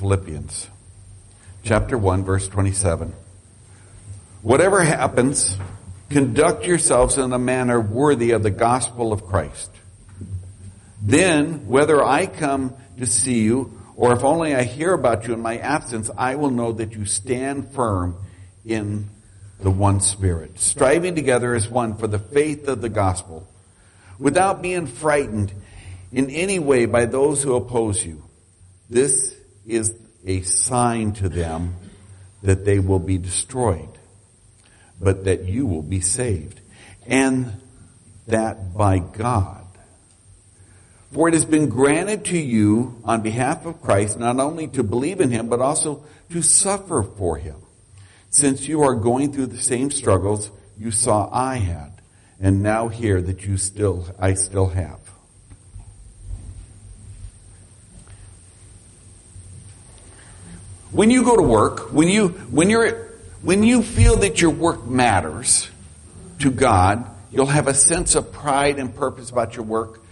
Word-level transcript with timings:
Philippians, 0.00 0.66
chapter 1.62 1.98
1, 1.98 2.24
verse 2.24 2.48
27. 2.48 3.12
Whatever 4.40 4.80
happens, 4.80 5.58
conduct 6.08 6.64
yourselves 6.64 7.18
in 7.18 7.34
a 7.34 7.38
manner 7.38 7.78
worthy 7.78 8.30
of 8.30 8.42
the 8.42 8.50
gospel 8.50 9.12
of 9.12 9.26
Christ. 9.26 9.70
Then, 11.02 11.66
whether 11.66 12.02
I 12.02 12.24
come 12.24 12.74
to 12.96 13.04
see 13.04 13.40
you, 13.40 13.78
or 13.94 14.14
if 14.14 14.24
only 14.24 14.54
I 14.54 14.62
hear 14.62 14.94
about 14.94 15.28
you 15.28 15.34
in 15.34 15.42
my 15.42 15.58
absence, 15.58 16.10
I 16.16 16.36
will 16.36 16.50
know 16.50 16.72
that 16.72 16.92
you 16.92 17.04
stand 17.04 17.72
firm 17.72 18.16
in 18.64 19.10
the 19.60 19.70
one 19.70 20.00
Spirit, 20.00 20.58
striving 20.58 21.14
together 21.14 21.54
as 21.54 21.68
one 21.68 21.98
for 21.98 22.06
the 22.06 22.18
faith 22.18 22.68
of 22.68 22.80
the 22.80 22.88
gospel, 22.88 23.46
without 24.18 24.62
being 24.62 24.86
frightened 24.86 25.52
in 26.10 26.30
any 26.30 26.58
way 26.58 26.86
by 26.86 27.04
those 27.04 27.42
who 27.42 27.54
oppose 27.54 28.02
you. 28.02 28.22
This 28.88 29.36
is 29.70 29.94
a 30.26 30.42
sign 30.42 31.12
to 31.14 31.28
them 31.28 31.76
that 32.42 32.64
they 32.64 32.78
will 32.78 32.98
be 32.98 33.18
destroyed, 33.18 33.98
but 35.00 35.24
that 35.24 35.44
you 35.44 35.66
will 35.66 35.82
be 35.82 36.00
saved, 36.00 36.60
and 37.06 37.60
that 38.26 38.76
by 38.76 38.98
God. 38.98 39.66
For 41.12 41.28
it 41.28 41.34
has 41.34 41.44
been 41.44 41.68
granted 41.68 42.26
to 42.26 42.38
you 42.38 43.00
on 43.04 43.22
behalf 43.22 43.66
of 43.66 43.82
Christ 43.82 44.18
not 44.18 44.38
only 44.38 44.68
to 44.68 44.82
believe 44.82 45.20
in 45.20 45.30
Him, 45.30 45.48
but 45.48 45.60
also 45.60 46.04
to 46.30 46.40
suffer 46.40 47.02
for 47.02 47.36
Him 47.36 47.56
since 48.30 48.68
you 48.68 48.82
are 48.82 48.94
going 48.94 49.32
through 49.32 49.46
the 49.46 49.58
same 49.58 49.90
struggles 49.90 50.50
you 50.78 50.92
saw 50.92 51.28
I 51.32 51.56
had, 51.56 52.00
and 52.40 52.62
now 52.62 52.88
hear 52.88 53.20
that 53.20 53.44
you 53.44 53.56
still, 53.56 54.06
I 54.18 54.34
still 54.34 54.68
have. 54.68 54.99
When 61.00 61.10
you 61.10 61.24
go 61.24 61.34
to 61.34 61.42
work, 61.42 61.94
when 61.94 62.08
you, 62.08 62.28
when 62.50 62.68
you're, 62.68 63.08
when 63.40 63.62
you 63.62 63.82
feel 63.82 64.16
that 64.16 64.42
your 64.42 64.50
work 64.50 64.86
matters 64.86 65.66
to 66.40 66.50
God, 66.50 67.06
you'll 67.32 67.46
have 67.46 67.68
a 67.68 67.72
sense 67.72 68.16
of 68.16 68.30
pride 68.32 68.78
and 68.78 68.94
purpose 68.94 69.30
about 69.30 69.56
your 69.56 69.64
work, 69.64 70.02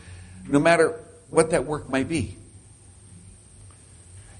no 0.48 0.58
matter 0.58 0.98
what 1.28 1.50
that 1.50 1.66
work 1.66 1.90
might 1.90 2.08
be. 2.08 2.38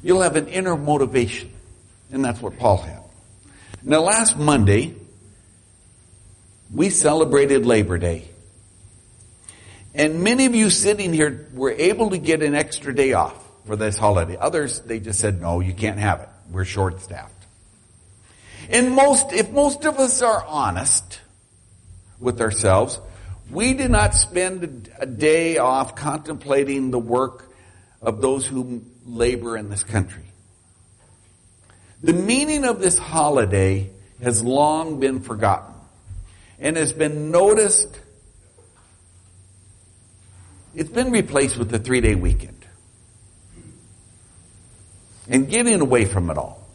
You'll 0.03 0.23
have 0.23 0.37
an 0.37 0.49
inner 0.49 0.75
motivation, 0.75 1.53
and 2.11 2.25
that's 2.25 2.41
what 2.41 2.59
Paul 2.59 2.79
had. 2.79 3.03
Now, 3.83 4.01
last 4.01 4.39
Monday, 4.39 4.95
we 6.73 6.89
celebrated 6.89 7.67
Labor 7.67 7.99
Day. 7.99 8.27
And 9.95 10.25
many 10.25 10.47
of 10.47 10.55
you 10.55 10.71
sitting 10.71 11.13
here 11.13 11.47
were 11.53 11.73
able 11.73 12.09
to 12.09 12.17
get 12.17 12.43
an 12.43 12.55
extra 12.55 12.95
day 12.95 13.13
off 13.13 13.37
for 13.67 13.77
this 13.77 13.99
holiday. 13.99 14.39
Others, 14.39 14.81
they 14.81 14.99
just 14.99 15.21
said, 15.21 15.43
no, 15.43 15.61
you 15.61 15.75
can't 15.75 15.99
have 15.99 16.21
it. 16.21 16.29
We're 16.51 16.65
short 16.65 17.01
staffed. 17.01 17.35
And 18.71 18.93
most, 18.93 19.33
if 19.33 19.51
most 19.51 19.85
of 19.85 19.99
us 19.99 20.23
are 20.23 20.45
honest 20.45 21.21
with 22.19 22.41
ourselves, 22.41 23.01
we 23.51 23.75
do 23.75 23.89
not 23.89 24.15
spend 24.15 24.91
a 24.99 25.07
day 25.07 25.59
off 25.59 25.95
contemplating 25.95 26.91
the 26.91 26.99
work 26.99 27.51
of 28.03 28.21
those 28.21 28.47
who 28.47 28.83
labor 29.07 29.57
in 29.57 29.71
this 29.71 29.85
country. 29.85 30.25
The 32.03 32.13
meaning 32.13 32.65
of 32.65 32.81
this 32.81 32.99
holiday 32.99 33.91
has 34.23 34.43
long 34.43 35.01
been 35.01 35.21
forgotten 35.21 35.75
and 36.59 36.77
has 36.77 36.93
been 36.93 37.31
noticed. 37.31 37.99
It's 40.75 40.91
been 40.91 41.11
replaced 41.11 41.57
with 41.57 41.71
the 41.71 41.79
three 41.79 42.01
day 42.01 42.15
weekend 42.15 42.58
and 45.29 45.49
getting 45.49 45.81
away 45.81 46.05
from 46.05 46.31
it 46.31 46.39
all. 46.39 46.67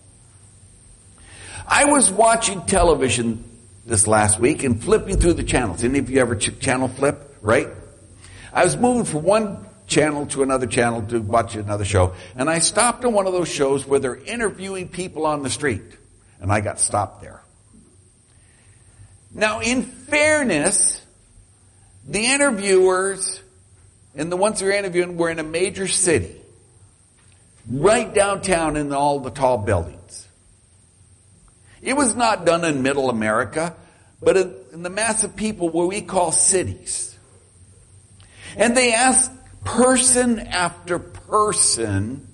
I 1.68 1.86
was 1.86 2.12
watching 2.12 2.66
television 2.66 3.44
this 3.86 4.08
last 4.08 4.40
week 4.40 4.64
and 4.64 4.82
flipping 4.82 5.18
through 5.18 5.34
the 5.34 5.44
channels. 5.44 5.84
Any 5.84 6.00
of 6.00 6.10
you 6.10 6.20
ever 6.20 6.36
ch- 6.36 6.58
channel 6.60 6.88
flip, 6.88 7.38
right? 7.42 7.68
I 8.52 8.64
was 8.64 8.78
moving 8.78 9.06
from 9.06 9.24
one 9.24 9.66
channel 9.88 10.26
to 10.28 10.44
another 10.44 10.68
channel 10.68 11.02
to 11.08 11.20
watch 11.20 11.56
another 11.56 11.86
show. 11.86 12.14
And 12.36 12.50
I 12.50 12.60
stopped 12.60 13.04
on 13.06 13.14
one 13.14 13.28
of 13.28 13.34
those 13.34 13.50
shows 13.50 13.86
where 13.86 14.00
they're 14.00 14.16
interviewing 14.16 14.88
people 14.88 15.26
on 15.26 15.44
the 15.44 15.50
street. 15.50 15.82
And 16.40 16.52
I 16.52 16.62
got 16.62 16.80
stopped 16.80 17.22
there. 17.22 17.42
Now, 19.34 19.62
in 19.62 19.84
fairness, 19.84 21.02
the 22.08 22.26
interviewers 22.26 23.42
and 24.16 24.32
the 24.32 24.38
ones 24.38 24.60
who 24.60 24.68
were 24.68 24.74
interviewing 24.74 25.18
were 25.18 25.30
in 25.30 25.40
a 25.40 25.44
major 25.44 25.88
city. 25.88 26.36
Right 27.70 28.14
downtown 28.14 28.76
in 28.76 28.92
all 28.92 29.20
the 29.20 29.32
tall 29.32 29.60
buildings. 29.60 30.28
It 31.82 31.94
was 31.94 32.16
not 32.16 32.46
done 32.46 32.64
in 32.64 32.82
middle 32.82 33.10
America, 33.10 33.76
but 34.22 34.38
in 34.38 34.84
the 34.84 34.90
mass 34.90 35.24
of 35.24 35.36
people 35.36 35.70
where 35.70 35.86
we 35.86 36.02
call 36.02 36.32
cities. 36.32 37.18
And 38.56 38.76
they 38.76 38.94
asked 38.94 39.32
person 39.64 40.40
after 40.40 41.00
person 41.00 42.28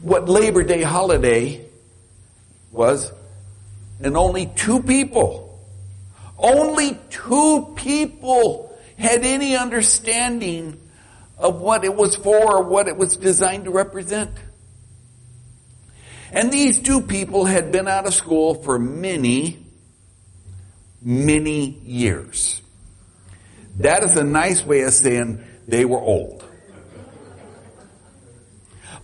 what 0.00 0.28
Labor 0.28 0.62
Day 0.62 0.82
holiday 0.82 1.64
was, 2.70 3.10
and 4.00 4.16
only 4.16 4.46
two 4.46 4.82
people, 4.82 5.58
only 6.38 6.98
two 7.10 7.72
people 7.76 8.76
had 8.98 9.24
any 9.24 9.56
understanding 9.56 10.80
of 11.38 11.60
what 11.60 11.84
it 11.84 11.94
was 11.94 12.16
for 12.16 12.56
or 12.56 12.62
what 12.62 12.88
it 12.88 12.96
was 12.96 13.16
designed 13.16 13.64
to 13.64 13.70
represent. 13.70 14.30
And 16.32 16.52
these 16.52 16.80
two 16.80 17.00
people 17.00 17.44
had 17.44 17.70
been 17.70 17.86
out 17.86 18.06
of 18.06 18.14
school 18.14 18.54
for 18.54 18.78
many, 18.78 19.64
many 21.02 21.78
years. 21.84 22.60
That 23.78 24.02
is 24.02 24.16
a 24.16 24.24
nice 24.24 24.64
way 24.64 24.82
of 24.82 24.92
saying 24.92 25.44
they 25.66 25.84
were 25.84 26.00
old. 26.00 26.44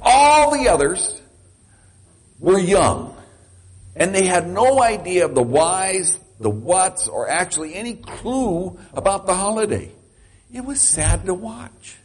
All 0.00 0.56
the 0.56 0.68
others 0.68 1.20
were 2.38 2.58
young. 2.58 3.16
And 3.94 4.14
they 4.14 4.24
had 4.26 4.48
no 4.48 4.82
idea 4.82 5.26
of 5.26 5.34
the 5.34 5.42
whys, 5.42 6.18
the 6.38 6.50
whats, 6.50 7.06
or 7.06 7.28
actually 7.28 7.74
any 7.74 7.94
clue 7.94 8.78
about 8.94 9.26
the 9.26 9.34
holiday. 9.34 9.92
It 10.52 10.64
was 10.64 10.80
sad 10.80 11.26
to 11.26 11.34
watch. 11.34 11.96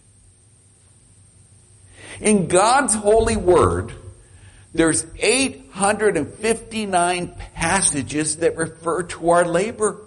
In 2.21 2.47
God's 2.47 2.95
holy 2.95 3.35
word, 3.35 3.91
there's 4.73 5.05
859 5.17 7.35
passages 7.53 8.37
that 8.37 8.57
refer 8.57 9.03
to 9.03 9.29
our 9.29 9.45
labor. 9.45 9.99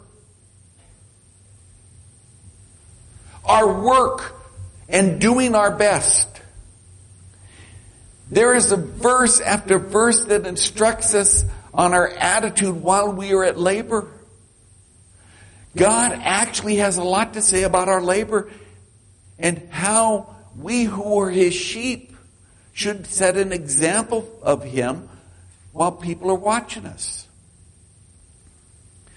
Our 3.44 3.82
work 3.82 4.34
and 4.88 5.20
doing 5.20 5.54
our 5.54 5.74
best. 5.74 6.26
There 8.30 8.54
is 8.54 8.72
a 8.72 8.76
verse 8.76 9.40
after 9.40 9.78
verse 9.78 10.25
that 10.25 10.46
instructs 10.46 11.14
us 11.14 11.44
on 11.72 11.94
our 11.94 12.08
attitude 12.08 12.82
while 12.82 13.12
we 13.12 13.32
are 13.32 13.44
at 13.44 13.58
labor. 13.58 14.06
God 15.76 16.12
actually 16.12 16.76
has 16.76 16.98
a 16.98 17.02
lot 17.02 17.34
to 17.34 17.43
say 17.43 17.62
about 17.62 17.88
our 17.88 18.02
labor 18.02 18.50
and 19.38 19.69
how 19.70 20.37
we 20.60 20.84
who 20.84 21.20
are 21.20 21.31
His 21.31 21.55
sheep 21.55 22.14
should 22.72 23.06
set 23.06 23.37
an 23.37 23.52
example 23.52 24.28
of 24.43 24.64
Him 24.64 25.08
while 25.72 25.93
people 25.93 26.31
are 26.31 26.34
watching 26.34 26.87
us. 26.87 27.26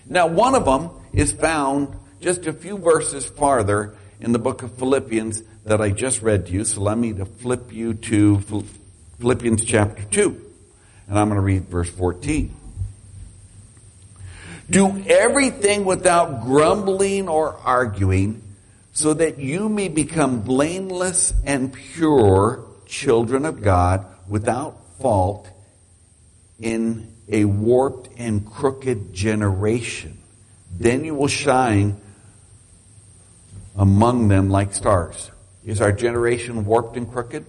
Now, 0.05 0.27
one 0.27 0.55
of 0.55 0.65
them 0.65 0.89
is 1.13 1.31
found 1.31 1.95
just 2.19 2.45
a 2.47 2.53
few 2.53 2.77
verses 2.77 3.25
farther 3.25 3.95
in 4.19 4.31
the 4.31 4.39
book 4.39 4.61
of 4.63 4.73
Philippians 4.73 5.41
that 5.65 5.81
I 5.81 5.89
just 5.89 6.21
read 6.21 6.47
to 6.47 6.51
you. 6.51 6.63
So 6.63 6.81
let 6.81 6.97
me 6.97 7.13
to 7.13 7.25
flip 7.25 7.71
you 7.71 7.93
to 7.93 8.65
Philippians 9.19 9.63
chapter 9.65 10.03
2. 10.03 10.51
And 11.07 11.19
I'm 11.19 11.27
going 11.27 11.37
to 11.37 11.41
read 11.41 11.63
verse 11.63 11.89
14. 11.89 12.55
Do 14.69 15.03
everything 15.07 15.85
without 15.85 16.43
grumbling 16.43 17.27
or 17.27 17.55
arguing 17.55 18.41
so 18.93 19.13
that 19.13 19.39
you 19.39 19.69
may 19.69 19.87
become 19.87 20.41
blameless 20.41 21.33
and 21.45 21.71
pure 21.73 22.65
children 22.85 23.45
of 23.45 23.61
God 23.61 24.05
without 24.27 24.77
fault 24.99 25.49
in 26.59 27.11
a 27.29 27.45
warped 27.45 28.09
and 28.17 28.45
crooked 28.45 29.13
generation. 29.13 30.17
Then 30.77 31.05
you 31.05 31.15
will 31.15 31.27
shine 31.27 31.99
among 33.75 34.27
them 34.27 34.49
like 34.49 34.73
stars. 34.73 35.31
Is 35.65 35.79
our 35.79 35.91
generation 35.91 36.65
warped 36.65 36.97
and 36.97 37.11
crooked? 37.11 37.45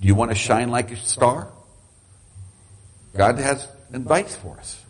Do 0.00 0.08
you 0.08 0.14
want 0.14 0.30
to 0.30 0.34
shine 0.34 0.70
like 0.70 0.90
a 0.90 0.96
star? 0.96 1.48
God 3.14 3.38
has 3.38 3.68
advice 3.92 4.34
for 4.34 4.56
us. 4.58 4.82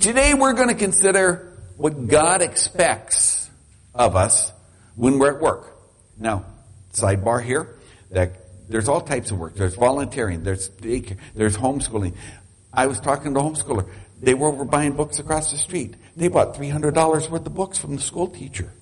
Today 0.00 0.34
we're 0.34 0.54
going 0.54 0.68
to 0.68 0.74
consider 0.74 1.52
what 1.76 2.08
God 2.08 2.40
expects 2.40 3.25
of 3.96 4.16
us 4.16 4.52
when 4.94 5.18
we're 5.18 5.34
at 5.34 5.40
work. 5.40 5.76
Now, 6.18 6.44
sidebar 6.92 7.42
here 7.42 7.76
that 8.10 8.32
there's 8.68 8.88
all 8.88 9.00
types 9.00 9.30
of 9.30 9.38
work. 9.38 9.54
There's 9.54 9.74
volunteering. 9.74 10.42
There's 10.42 10.68
there's 10.68 11.56
homeschooling. 11.56 12.14
I 12.72 12.86
was 12.86 13.00
talking 13.00 13.34
to 13.34 13.40
a 13.40 13.42
homeschooler. 13.42 13.88
They 14.20 14.34
were 14.34 14.48
over 14.48 14.64
buying 14.64 14.92
books 14.92 15.18
across 15.18 15.50
the 15.52 15.58
street. 15.58 15.94
They 16.16 16.28
bought 16.28 16.54
$300 16.54 16.94
worth 17.30 17.46
of 17.46 17.54
books 17.54 17.78
from 17.78 17.96
the 17.96 18.02
school 18.02 18.28
teacher. 18.28 18.72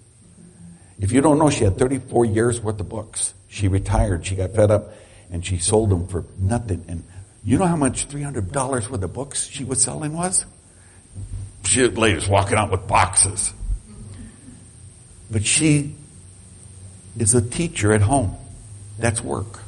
If 1.00 1.10
you 1.10 1.20
don't 1.20 1.38
know, 1.38 1.50
she 1.50 1.64
had 1.64 1.76
34 1.76 2.24
years 2.24 2.60
worth 2.60 2.78
of 2.80 2.88
books. 2.88 3.34
She 3.48 3.66
retired. 3.66 4.24
She 4.26 4.36
got 4.36 4.52
fed 4.54 4.70
up 4.70 4.94
and 5.30 5.44
she 5.44 5.58
sold 5.58 5.90
them 5.90 6.06
for 6.06 6.24
nothing. 6.38 6.84
And 6.86 7.02
you 7.44 7.58
know 7.58 7.66
how 7.66 7.76
much 7.76 8.08
$300 8.08 8.52
worth 8.88 9.02
of 9.02 9.12
books 9.12 9.48
she 9.48 9.64
was 9.64 9.82
selling 9.82 10.12
was? 10.14 10.44
She 11.64 11.82
was 11.86 12.28
walking 12.28 12.56
out 12.56 12.70
with 12.70 12.86
boxes. 12.86 13.52
But 15.30 15.44
she 15.44 15.94
is 17.18 17.34
a 17.34 17.42
teacher 17.42 17.92
at 17.92 18.02
home. 18.02 18.36
That's 18.98 19.22
work. 19.22 19.60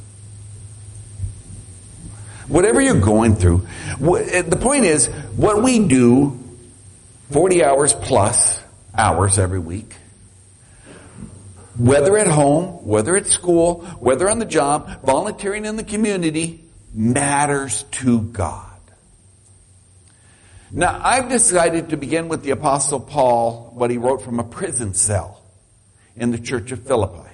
Whatever 2.47 2.79
you're 2.79 2.99
going 2.99 3.35
through, 3.35 3.67
eh, 3.99 4.41
the 4.41 4.55
point 4.55 4.85
is, 4.85 5.07
what 5.35 5.61
we 5.61 5.85
do 5.85 6.39
40 7.31 7.63
hours 7.63 7.93
plus 7.93 8.61
hours 8.97 9.37
every 9.37 9.59
week, 9.59 9.95
whether 11.77 12.17
at 12.17 12.27
home, 12.27 12.85
whether 12.85 13.17
at 13.17 13.27
school, 13.27 13.81
whether 13.99 14.29
on 14.29 14.39
the 14.39 14.45
job, 14.45 15.01
volunteering 15.03 15.65
in 15.65 15.75
the 15.75 15.83
community, 15.83 16.63
matters 16.93 17.83
to 17.91 18.21
God. 18.21 18.63
Now, 20.71 20.99
I've 21.03 21.29
decided 21.29 21.89
to 21.89 21.97
begin 21.97 22.29
with 22.29 22.43
the 22.43 22.51
Apostle 22.51 22.99
Paul, 22.99 23.71
what 23.75 23.91
he 23.91 23.97
wrote 23.97 24.21
from 24.21 24.39
a 24.39 24.43
prison 24.43 24.93
cell 24.93 25.36
in 26.17 26.31
the 26.31 26.39
church 26.39 26.71
of 26.71 26.85
Philippi. 26.85 27.29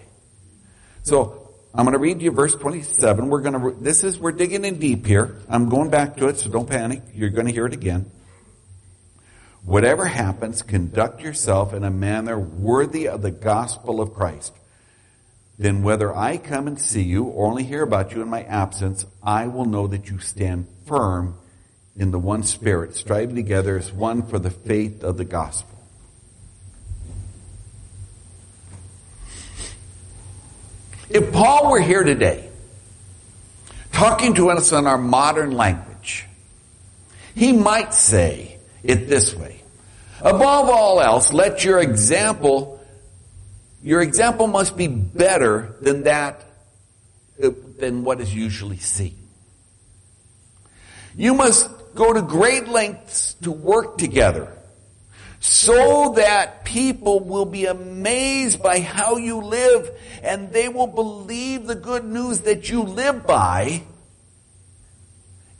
So, 1.03 1.39
I'm 1.75 1.85
going 1.85 1.93
to 1.93 1.99
read 1.99 2.21
you 2.21 2.29
verse 2.29 2.53
27. 2.53 3.29
We're 3.29 3.41
going 3.41 3.59
to, 3.59 3.83
this 3.83 4.03
is, 4.03 4.19
we're 4.19 4.31
digging 4.31 4.63
in 4.63 4.77
deep 4.77 5.07
here. 5.07 5.39
I'm 5.49 5.69
going 5.69 5.89
back 5.89 6.17
to 6.17 6.27
it, 6.27 6.37
so 6.37 6.49
don't 6.51 6.69
panic. 6.69 7.01
You're 7.15 7.31
going 7.31 7.47
to 7.47 7.51
hear 7.51 7.65
it 7.65 7.73
again. 7.73 8.11
Whatever 9.65 10.05
happens, 10.05 10.61
conduct 10.61 11.21
yourself 11.21 11.73
in 11.73 11.83
a 11.83 11.89
manner 11.89 12.37
worthy 12.37 13.07
of 13.07 13.23
the 13.23 13.31
gospel 13.31 14.01
of 14.01 14.13
Christ. 14.13 14.53
Then 15.57 15.81
whether 15.81 16.15
I 16.15 16.37
come 16.37 16.67
and 16.67 16.79
see 16.79 17.01
you 17.01 17.23
or 17.23 17.47
only 17.47 17.63
hear 17.63 17.81
about 17.81 18.11
you 18.11 18.21
in 18.21 18.29
my 18.29 18.43
absence, 18.43 19.05
I 19.23 19.47
will 19.47 19.65
know 19.65 19.87
that 19.87 20.09
you 20.09 20.19
stand 20.19 20.67
firm 20.85 21.37
in 21.95 22.11
the 22.11 22.19
one 22.19 22.43
spirit, 22.43 22.95
striving 22.95 23.35
together 23.35 23.77
as 23.77 23.91
one 23.91 24.23
for 24.23 24.37
the 24.37 24.51
faith 24.51 25.03
of 25.03 25.17
the 25.17 25.25
gospel. 25.25 25.72
If 31.13 31.31
Paul 31.31 31.69
were 31.69 31.79
here 31.79 32.03
today, 32.03 32.49
talking 33.91 34.33
to 34.33 34.49
us 34.49 34.71
in 34.71 34.87
our 34.87 34.97
modern 34.97 35.51
language, 35.51 36.25
he 37.35 37.53
might 37.53 37.93
say 37.93 38.57
it 38.81 39.07
this 39.07 39.35
way. 39.35 39.61
Above 40.21 40.69
all 40.69 40.99
else, 40.99 41.31
let 41.31 41.63
your 41.63 41.79
example, 41.79 42.83
your 43.83 44.01
example 44.01 44.47
must 44.47 44.75
be 44.75 44.87
better 44.87 45.75
than 45.81 46.03
that, 46.03 46.43
uh, 47.43 47.51
than 47.77 48.03
what 48.03 48.19
is 48.19 48.33
usually 48.33 48.77
seen. 48.77 49.17
You 51.15 51.35
must 51.35 51.69
go 51.93 52.11
to 52.11 52.23
great 52.23 52.67
lengths 52.67 53.35
to 53.43 53.51
work 53.51 53.99
together 53.99 54.51
so 55.43 56.13
that 56.15 56.63
people 56.63 57.19
will 57.19 57.43
be 57.43 57.65
amazed 57.65 58.63
by 58.63 58.79
how 58.79 59.17
you 59.17 59.41
live 59.41 59.91
and 60.21 60.53
they 60.53 60.69
will 60.69 60.87
believe 60.87 61.67
the 61.67 61.75
good 61.75 62.05
news 62.05 62.39
that 62.41 62.69
you 62.69 62.81
live 62.81 63.27
by 63.27 63.83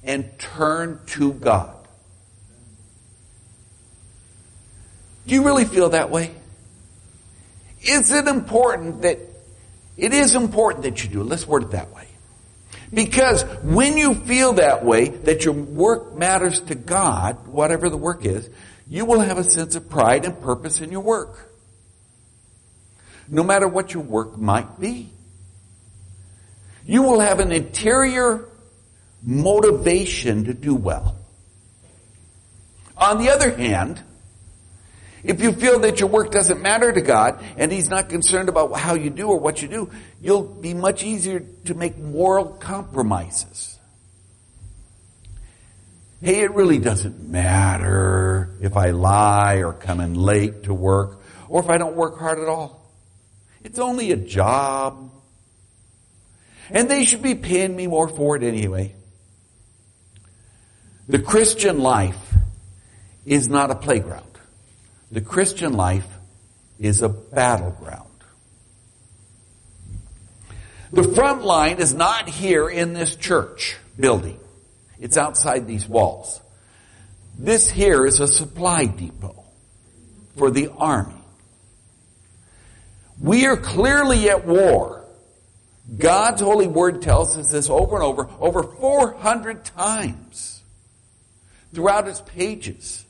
and 0.01 0.39
turn 0.39 1.01
to 1.05 1.33
God. 1.33 1.75
Do 5.27 5.35
you 5.35 5.43
really 5.43 5.65
feel 5.65 5.89
that 5.89 6.09
way? 6.09 6.33
Is 7.81 8.09
it 8.09 8.25
important 8.29 9.01
that, 9.01 9.19
it 9.97 10.13
is 10.13 10.33
important 10.33 10.83
that 10.83 11.03
you 11.03 11.09
do, 11.09 11.23
let's 11.23 11.45
word 11.45 11.63
it 11.63 11.71
that 11.71 11.93
way. 11.93 12.07
Because 12.93 13.43
when 13.63 13.97
you 13.97 14.15
feel 14.15 14.53
that 14.53 14.85
way, 14.85 15.09
that 15.09 15.43
your 15.43 15.53
work 15.53 16.15
matters 16.15 16.61
to 16.61 16.75
God, 16.75 17.47
whatever 17.47 17.89
the 17.89 17.97
work 17.97 18.25
is, 18.25 18.49
you 18.87 19.05
will 19.05 19.19
have 19.19 19.37
a 19.37 19.43
sense 19.43 19.75
of 19.75 19.89
pride 19.89 20.25
and 20.25 20.39
purpose 20.41 20.81
in 20.81 20.91
your 20.91 21.01
work. 21.01 21.51
No 23.27 23.43
matter 23.43 23.67
what 23.67 23.93
your 23.93 24.03
work 24.03 24.37
might 24.37 24.79
be. 24.79 25.09
You 26.85 27.03
will 27.03 27.21
have 27.21 27.39
an 27.39 27.51
interior 27.51 28.49
motivation 29.23 30.45
to 30.45 30.53
do 30.53 30.75
well. 30.75 31.17
On 32.97 33.17
the 33.17 33.29
other 33.29 33.51
hand, 33.51 34.03
if 35.23 35.41
you 35.41 35.53
feel 35.53 35.79
that 35.79 36.01
your 36.01 36.09
work 36.09 36.31
doesn't 36.31 36.61
matter 36.61 36.91
to 36.91 37.01
God 37.01 37.41
and 37.57 37.71
He's 37.71 37.89
not 37.89 38.09
concerned 38.09 38.49
about 38.49 38.73
how 38.77 38.95
you 38.95 39.09
do 39.09 39.29
or 39.29 39.39
what 39.39 39.61
you 39.61 39.69
do, 39.69 39.89
you'll 40.21 40.43
be 40.43 40.73
much 40.73 41.03
easier 41.03 41.39
to 41.65 41.73
make 41.73 41.97
moral 41.97 42.45
compromises. 42.45 43.72
Hey, 46.23 46.39
it 46.39 46.53
really 46.53 46.79
doesn't 46.79 47.27
matter 47.27 48.55
if 48.61 48.77
I 48.77 48.91
lie 48.91 49.55
or 49.55 49.73
come 49.73 49.99
in 49.99 50.13
late 50.13 50.63
to 50.63 50.73
work 50.73 51.19
or 51.49 51.61
if 51.61 51.69
I 51.69 51.77
don't 51.77 51.97
work 51.97 52.17
hard 52.17 52.39
at 52.39 52.47
all. 52.47 52.89
It's 53.61 53.77
only 53.77 54.13
a 54.13 54.15
job. 54.15 55.11
And 56.69 56.89
they 56.89 57.03
should 57.03 57.21
be 57.21 57.35
paying 57.35 57.75
me 57.75 57.87
more 57.87 58.07
for 58.07 58.37
it 58.37 58.43
anyway. 58.43 58.95
The 61.09 61.19
Christian 61.19 61.79
life 61.79 62.35
is 63.25 63.49
not 63.49 63.69
a 63.69 63.75
playground. 63.75 64.39
The 65.11 65.19
Christian 65.19 65.73
life 65.73 66.07
is 66.79 67.01
a 67.01 67.09
battleground. 67.09 68.07
The 70.93 71.03
front 71.03 71.43
line 71.43 71.79
is 71.79 71.93
not 71.93 72.29
here 72.29 72.69
in 72.69 72.93
this 72.93 73.13
church 73.17 73.75
building. 73.99 74.39
It's 75.03 75.17
outside 75.17 75.67
these 75.67 75.85
walls. 75.85 76.39
This 77.37 77.69
here 77.69 78.05
is 78.05 78.21
a 78.21 78.27
supply 78.27 78.85
depot 78.85 79.43
for 80.37 80.49
the 80.49 80.69
army. 80.77 81.19
We 83.19 83.45
are 83.45 83.57
clearly 83.57 84.29
at 84.29 84.47
war. 84.47 85.05
God's 85.97 86.39
holy 86.39 86.67
word 86.67 87.01
tells 87.01 87.37
us 87.37 87.51
this 87.51 87.69
over 87.69 87.95
and 87.95 88.03
over, 88.05 88.29
over 88.39 88.63
400 88.63 89.65
times 89.65 90.63
throughout 91.73 92.07
its 92.07 92.21
pages. 92.21 93.03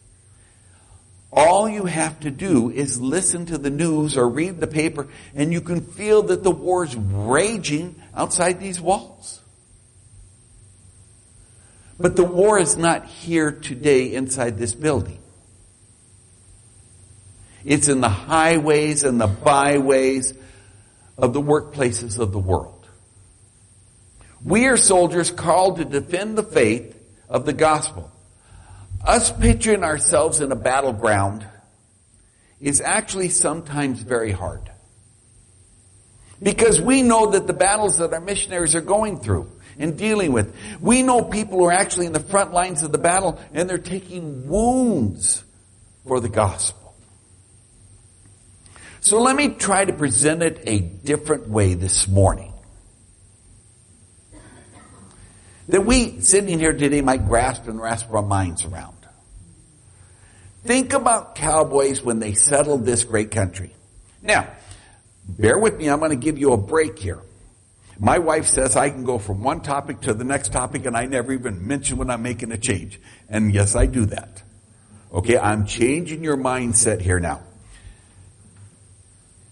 All 1.32 1.70
you 1.70 1.86
have 1.86 2.22
to 2.22 2.32
do 2.32 2.72
is 2.72 3.00
listen 3.00 3.46
to 3.46 3.60
the 3.60 3.70
news 3.70 4.18
or 4.18 4.28
read 4.28 4.60
the 4.60 4.66
paper 4.66 5.10
and 5.36 5.54
you 5.54 5.62
can 5.62 5.82
feel 5.82 6.24
that 6.24 6.42
the 6.42 6.50
war 6.50 6.86
is 6.86 6.96
raging 6.96 8.02
outside 8.16 8.60
these 8.60 8.82
walls. 8.82 9.43
But 12.00 12.16
the 12.16 12.24
war 12.24 12.60
is 12.60 12.76
not 12.76 13.06
here 13.06 13.52
today 13.52 14.14
inside 14.14 14.58
this 14.58 14.74
building. 14.74 15.20
It's 17.64 17.88
in 17.88 18.02
the 18.02 18.10
highways 18.10 19.04
and 19.04 19.22
the 19.22 19.28
byways 19.28 20.34
of 21.18 21.34
the 21.34 21.42
workplaces 21.42 22.20
of 22.20 22.32
the 22.32 22.40
world. 22.40 22.88
We 24.44 24.66
are 24.66 24.76
soldiers 24.76 25.32
called 25.32 25.78
to 25.78 25.86
defend 25.86 26.38
the 26.38 26.44
faith 26.44 26.98
of 27.30 27.46
the 27.46 27.54
gospel. 27.54 28.12
Us 29.06 29.32
picturing 29.32 29.84
ourselves 29.84 30.42
in 30.42 30.52
a 30.52 30.56
battleground 30.56 31.46
is 32.60 32.82
actually 32.82 33.30
sometimes 33.30 34.02
very 34.02 34.32
hard. 34.32 34.70
Because 36.42 36.82
we 36.82 37.02
know 37.02 37.32
that 37.32 37.48
the 37.48 37.54
battles 37.54 38.00
that 38.00 38.12
our 38.14 38.20
missionaries 38.20 38.76
are 38.76 38.82
going 38.82 39.20
through 39.20 39.50
and 39.78 39.98
dealing 39.98 40.32
with, 40.32 40.56
we 40.80 41.04
know 41.04 41.24
people 41.24 41.60
who 41.60 41.66
are 41.66 41.74
actually 41.74 42.06
in 42.06 42.14
the 42.14 42.20
front 42.20 42.54
lines 42.54 42.84
of 42.84 42.92
the 42.92 42.98
battle 42.98 43.40
and 43.54 43.70
they're 43.70 43.78
taking 43.78 44.48
wounds 44.48 45.44
for 46.06 46.20
the 46.20 46.30
gospel. 46.30 46.96
So 49.02 49.22
let 49.22 49.36
me 49.36 49.50
try 49.50 49.86
to 49.86 49.94
present 49.94 50.44
it 50.44 50.64
a 50.66 50.80
different 50.80 51.50
way 51.50 51.74
this 51.74 52.08
morning. 52.08 52.54
that 55.68 55.86
we 55.86 56.20
sitting 56.22 56.60
here 56.60 56.74
today 56.74 57.02
might 57.02 57.28
grasp 57.28 57.68
and 57.68 57.82
wrap 57.82 58.02
our 58.12 58.22
minds 58.22 58.66
around. 58.66 58.96
Think 60.64 60.94
about 60.94 61.36
cowboys 61.36 62.02
when 62.02 62.20
they 62.20 62.34
settled 62.34 62.86
this 62.86 63.04
great 63.04 63.32
country. 63.32 63.74
Now, 64.22 64.48
bear 65.28 65.58
with 65.58 65.78
me, 65.78 65.90
I'm 65.90 66.00
going 66.00 66.12
to 66.12 66.16
give 66.16 66.38
you 66.38 66.54
a 66.54 66.58
break 66.58 66.98
here. 66.98 67.20
My 68.00 68.20
wife 68.20 68.48
says 68.48 68.76
I 68.76 68.90
can 68.90 69.04
go 69.04 69.20
from 69.20 69.44
one 69.44 69.62
topic 69.62 70.02
to 70.02 70.14
the 70.14 70.24
next 70.24 70.52
topic 70.52 70.86
and 70.86 70.98
I 70.98 71.06
never 71.06 71.32
even 71.32 71.68
mention 71.68 71.98
when 71.98 72.10
I'm 72.10 72.24
making 72.24 72.52
a 72.52 72.58
change. 72.58 73.00
And 73.30 73.54
yes, 73.54 73.76
I 73.76 73.86
do 73.86 74.06
that. 74.08 74.42
Okay, 75.14 75.38
I'm 75.38 75.66
changing 75.66 76.24
your 76.24 76.38
mindset 76.38 77.02
here 77.02 77.20
now. 77.20 77.42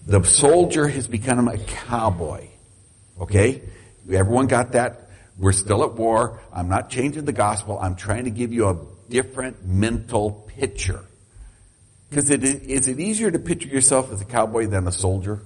The 0.07 0.24
soldier 0.24 0.88
has 0.88 1.07
become 1.07 1.48
a 1.48 1.60
cowboy 1.60 2.48
Okay? 3.21 3.62
Everyone 4.12 4.48
got 4.48 4.71
that? 4.71 5.10
We're 5.38 5.51
still 5.51 5.83
at 5.83 5.93
war. 5.93 6.41
I'm 6.51 6.67
not 6.67 6.89
changing 6.89 7.25
the 7.25 7.31
gospel. 7.31 7.77
I'm 7.79 7.95
trying 7.95 8.25
to 8.25 8.31
give 8.31 8.51
you 8.51 8.67
a 8.67 8.77
different 9.10 9.65
mental 9.65 10.31
picture. 10.57 11.05
Because 12.10 12.29
it, 12.29 12.43
is 12.43 12.88
it 12.88 13.00
easier 13.00 13.31
to 13.31 13.39
picture 13.39 13.69
yourself 13.69 14.12
as 14.12 14.21
a 14.21 14.25
cowboy 14.25 14.67
than 14.67 14.88
a 14.88 14.91
soldier? 14.91 15.41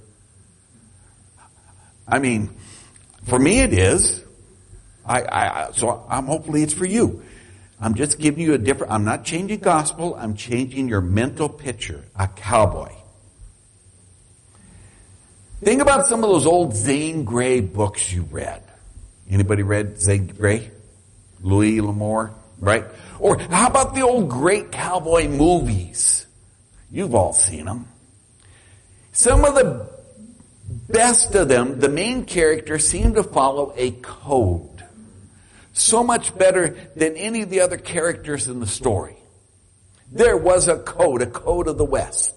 I 2.08 2.20
mean, 2.20 2.50
for 3.25 3.39
me 3.39 3.60
it 3.60 3.74
is. 3.74 4.24
I, 5.05 5.22
I, 5.22 5.72
so 5.74 6.05
I'm 6.10 6.25
hopefully 6.25 6.63
it's 6.63 6.74
for 6.74 6.86
you. 6.86 7.24
I'm 7.79 7.96
just 7.96 8.20
giving 8.20 8.44
you 8.44 8.53
a 8.53 8.58
different, 8.58 8.94
I'm 8.94 9.03
not 9.03 9.25
changing 9.25 9.60
gospel, 9.60 10.15
I'm 10.15 10.36
changing 10.36 10.88
your 10.88 11.01
mental 11.01 11.50
picture. 11.50 12.03
A 12.17 12.27
cowboy. 12.27 12.91
Think 15.62 15.82
about 15.82 16.08
some 16.08 16.24
of 16.24 16.29
those 16.29 16.46
old 16.46 16.75
Zane 16.75 17.24
Grey 17.24 17.60
books 17.60 18.12
you 18.12 18.24
read. 18.24 18.63
Anybody 19.29 19.63
read 19.63 20.00
Zane 20.00 20.27
Grey? 20.27 20.72
Louis 21.41 21.82
L'Amour, 21.82 22.34
right? 22.60 22.86
Or 23.20 23.38
how 23.38 23.67
about 23.67 23.94
the 23.94 24.01
old 24.01 24.29
great 24.29 24.72
cowboy 24.72 25.27
movies? 25.27 26.25
You've 26.91 27.13
all 27.13 27.34
seen 27.34 27.65
them. 27.65 27.88
Some 29.12 29.46
of 29.46 29.55
the 29.55 29.95
best 30.88 31.36
of 31.36 31.48
them, 31.48 31.80
the 31.80 31.89
main 31.89 32.25
character 32.25 32.80
seem 32.80 33.13
to 33.15 33.24
follow 33.24 33.74
a 33.75 33.92
code 33.92 34.84
so 35.74 36.04
much 36.04 36.36
better 36.38 36.77
than 36.96 37.15
any 37.15 37.42
of 37.42 37.50
the 37.50 37.60
other 37.60 37.77
characters 37.77 38.48
in 38.48 38.60
the 38.60 38.68
story. 38.68 39.18
There 40.12 40.38
was 40.38 40.68
a 40.68 40.77
code, 40.77 41.22
a 41.22 41.27
code 41.27 41.68
of 41.68 41.77
the 41.77 41.86
West. 41.86 42.32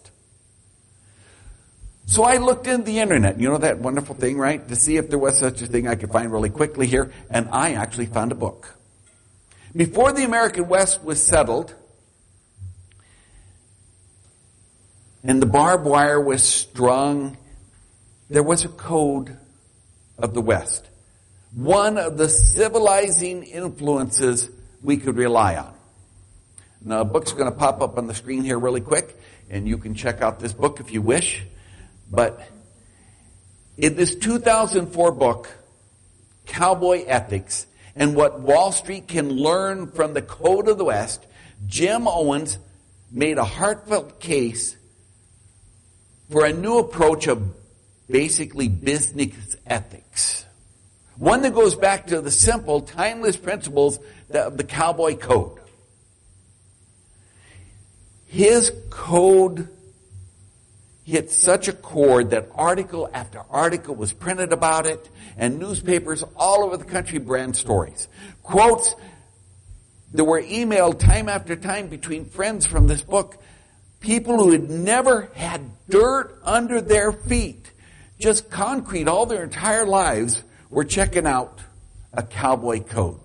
So 2.06 2.24
I 2.24 2.38
looked 2.38 2.66
in 2.66 2.84
the 2.84 2.98
internet, 3.00 3.38
you 3.38 3.48
know 3.48 3.58
that 3.58 3.78
wonderful 3.78 4.14
thing, 4.14 4.38
right? 4.38 4.66
To 4.68 4.74
see 4.74 4.96
if 4.96 5.10
there 5.10 5.18
was 5.18 5.38
such 5.38 5.60
a 5.60 5.66
thing 5.66 5.86
I 5.86 5.94
could 5.94 6.10
find 6.10 6.32
really 6.32 6.48
quickly 6.48 6.86
here, 6.86 7.12
and 7.30 7.48
I 7.52 7.74
actually 7.74 8.06
found 8.06 8.32
a 8.32 8.34
book. 8.34 8.74
Before 9.76 10.12
the 10.12 10.24
American 10.24 10.68
West 10.68 11.04
was 11.04 11.22
settled, 11.22 11.74
and 15.22 15.40
the 15.40 15.46
barbed 15.46 15.84
wire 15.84 16.20
was 16.20 16.42
strung, 16.42 17.36
there 18.28 18.42
was 18.42 18.64
a 18.64 18.68
code 18.68 19.36
of 20.18 20.34
the 20.34 20.40
West 20.40 20.88
one 21.54 21.96
of 21.98 22.18
the 22.18 22.28
civilizing 22.28 23.42
influences 23.42 24.50
we 24.82 24.96
could 24.96 25.16
rely 25.16 25.56
on. 25.56 25.74
Now, 26.84 27.00
a 27.00 27.04
book's 27.04 27.32
going 27.32 27.50
to 27.50 27.56
pop 27.56 27.80
up 27.80 27.98
on 27.98 28.06
the 28.06 28.14
screen 28.14 28.42
here 28.42 28.58
really 28.58 28.80
quick, 28.80 29.16
and 29.50 29.66
you 29.66 29.78
can 29.78 29.94
check 29.94 30.20
out 30.20 30.38
this 30.40 30.52
book 30.52 30.78
if 30.80 30.92
you 30.92 31.02
wish. 31.02 31.42
But 32.10 32.40
in 33.76 33.96
this 33.96 34.14
2004 34.14 35.12
book, 35.12 35.48
Cowboy 36.46 37.04
Ethics, 37.06 37.66
and 37.96 38.14
what 38.14 38.40
Wall 38.40 38.70
Street 38.70 39.08
can 39.08 39.30
learn 39.30 39.90
from 39.90 40.14
the 40.14 40.22
Code 40.22 40.68
of 40.68 40.78
the 40.78 40.84
West, 40.84 41.26
Jim 41.66 42.06
Owens 42.06 42.58
made 43.10 43.38
a 43.38 43.44
heartfelt 43.44 44.20
case 44.20 44.76
for 46.30 46.44
a 46.44 46.52
new 46.52 46.78
approach 46.78 47.26
of 47.26 47.42
basically 48.08 48.68
business 48.68 49.56
ethics. 49.66 50.44
One 51.16 51.42
that 51.42 51.54
goes 51.54 51.74
back 51.74 52.08
to 52.08 52.20
the 52.20 52.30
simple, 52.30 52.80
timeless 52.80 53.36
principles 53.36 53.98
of 54.30 54.56
the 54.56 54.64
cowboy 54.64 55.16
code. 55.16 55.58
His 58.26 58.72
code 58.90 59.68
hit 61.04 61.30
such 61.30 61.68
a 61.68 61.72
chord 61.72 62.30
that 62.30 62.48
article 62.54 63.08
after 63.12 63.40
article 63.50 63.94
was 63.94 64.12
printed 64.12 64.52
about 64.52 64.86
it 64.86 65.08
and 65.36 65.58
newspapers 65.58 66.22
all 66.36 66.64
over 66.64 66.76
the 66.76 66.84
country 66.84 67.18
ran 67.18 67.54
stories. 67.54 68.06
Quotes 68.42 68.94
that 70.12 70.24
were 70.24 70.42
emailed 70.42 70.98
time 70.98 71.28
after 71.28 71.56
time 71.56 71.88
between 71.88 72.24
friends 72.24 72.66
from 72.66 72.86
this 72.86 73.02
book. 73.02 73.36
People 74.00 74.38
who 74.38 74.52
had 74.52 74.70
never 74.70 75.30
had 75.34 75.60
dirt 75.88 76.38
under 76.44 76.80
their 76.80 77.12
feet, 77.12 77.70
just 78.18 78.50
concrete 78.50 79.08
all 79.08 79.26
their 79.26 79.44
entire 79.44 79.86
lives, 79.86 80.42
we're 80.70 80.84
checking 80.84 81.26
out 81.26 81.60
a 82.12 82.22
cowboy 82.22 82.80
code. 82.80 83.20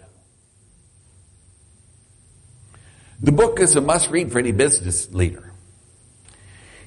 The 3.21 3.31
book 3.31 3.59
is 3.59 3.75
a 3.75 3.81
must 3.81 4.09
read 4.09 4.31
for 4.31 4.39
any 4.39 4.51
business 4.51 5.11
leader. 5.13 5.53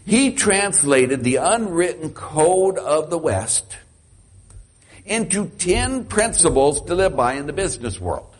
He 0.04 0.32
translated 0.32 1.24
the 1.24 1.36
unwritten 1.36 2.10
code 2.10 2.78
of 2.78 3.10
the 3.10 3.18
West 3.18 3.76
into 5.04 5.48
10 5.48 6.04
principles 6.04 6.82
to 6.82 6.94
live 6.94 7.16
by 7.16 7.34
in 7.34 7.46
the 7.46 7.52
business 7.52 7.98
world. 7.98 8.34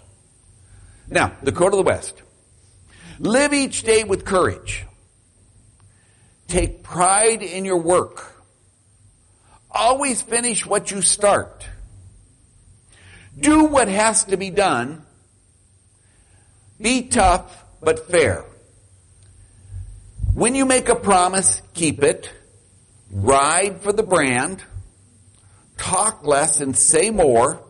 Now, 1.08 1.36
the 1.42 1.52
code 1.52 1.72
of 1.72 1.78
the 1.78 1.84
West. 1.84 2.22
Live 3.18 3.54
each 3.54 3.82
day 3.82 4.04
with 4.04 4.24
courage. 4.24 4.84
Take 6.48 6.82
pride 6.82 7.42
in 7.42 7.64
your 7.64 7.78
work. 7.78 8.35
Always 9.78 10.22
finish 10.22 10.64
what 10.64 10.90
you 10.90 11.02
start. 11.02 11.66
Do 13.38 13.64
what 13.64 13.88
has 13.88 14.24
to 14.24 14.38
be 14.38 14.48
done. 14.48 15.02
Be 16.80 17.02
tough, 17.08 17.62
but 17.82 18.08
fair. 18.08 18.46
When 20.32 20.54
you 20.54 20.64
make 20.64 20.88
a 20.88 20.94
promise, 20.94 21.60
keep 21.74 22.02
it. 22.02 22.30
Ride 23.10 23.82
for 23.82 23.92
the 23.92 24.02
brand. 24.02 24.64
Talk 25.76 26.26
less 26.26 26.60
and 26.60 26.74
say 26.74 27.10
more. 27.10 27.60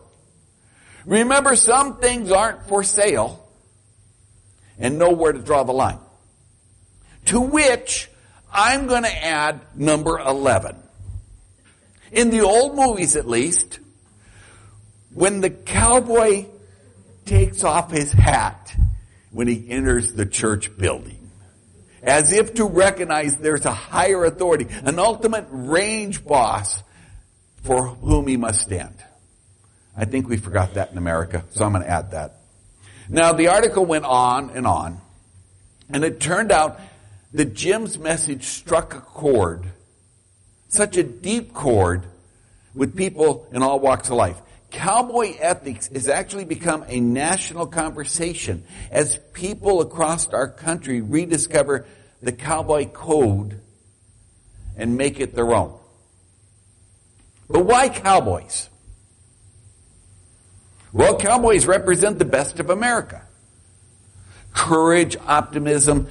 Remember 1.05 1.57
some 1.57 1.97
things 1.97 2.31
aren't 2.31 2.69
for 2.69 2.83
sale 2.83 3.45
and 4.79 4.97
know 4.97 5.11
where 5.11 5.33
to 5.33 5.39
draw 5.39 5.63
the 5.63 5.73
line. 5.73 5.99
To 7.25 7.41
which 7.41 8.09
I'm 8.51 8.87
going 8.87 9.03
to 9.03 9.25
add 9.25 9.59
number 9.75 10.19
11. 10.19 10.86
In 12.11 12.29
the 12.29 12.41
old 12.41 12.75
movies 12.75 13.15
at 13.15 13.27
least, 13.27 13.79
when 15.13 15.41
the 15.41 15.49
cowboy 15.49 16.45
takes 17.25 17.63
off 17.63 17.91
his 17.91 18.11
hat 18.11 18.75
when 19.31 19.47
he 19.47 19.69
enters 19.69 20.13
the 20.13 20.25
church 20.25 20.75
building, 20.77 21.29
as 22.01 22.31
if 22.31 22.53
to 22.55 22.65
recognize 22.65 23.37
there's 23.37 23.65
a 23.65 23.73
higher 23.73 24.23
authority, 24.25 24.67
an 24.83 24.97
ultimate 24.97 25.45
range 25.49 26.23
boss 26.23 26.81
for 27.63 27.87
whom 27.87 28.27
he 28.27 28.37
must 28.37 28.61
stand. 28.61 28.95
I 29.95 30.05
think 30.05 30.29
we 30.29 30.37
forgot 30.37 30.75
that 30.75 30.91
in 30.91 30.97
America, 30.97 31.43
so 31.51 31.65
I'm 31.65 31.73
going 31.73 31.83
to 31.83 31.89
add 31.89 32.11
that. 32.11 32.37
Now, 33.09 33.33
the 33.33 33.49
article 33.49 33.85
went 33.85 34.05
on 34.05 34.51
and 34.51 34.67
on, 34.67 35.01
and 35.89 36.03
it 36.03 36.19
turned 36.19 36.51
out 36.51 36.79
that 37.33 37.53
Jim's 37.53 37.97
message 37.97 38.45
struck 38.45 38.93
a 38.93 39.01
chord, 39.01 39.65
such 40.69 40.97
a 40.97 41.03
deep 41.03 41.53
chord, 41.53 42.03
with 42.75 42.95
people 42.95 43.47
in 43.51 43.63
all 43.63 43.79
walks 43.79 44.09
of 44.09 44.15
life. 44.15 44.39
Cowboy 44.69 45.35
ethics 45.39 45.87
has 45.87 46.07
actually 46.07 46.45
become 46.45 46.85
a 46.87 46.99
national 46.99 47.67
conversation 47.67 48.63
as 48.91 49.17
people 49.33 49.81
across 49.81 50.27
our 50.27 50.47
country 50.47 51.01
rediscover 51.01 51.85
the 52.21 52.31
cowboy 52.31 52.85
code 52.85 53.61
and 54.75 54.97
make 54.97 55.19
it 55.19 55.33
their 55.33 55.53
own. 55.55 55.77
But 57.49 57.65
why 57.65 57.89
cowboys? 57.89 58.69
Well, 60.91 61.17
cowboys 61.17 61.65
represent 61.65 62.19
the 62.19 62.25
best 62.25 62.59
of 62.59 62.69
America. 62.69 63.21
Courage, 64.53 65.15
optimism, 65.25 66.07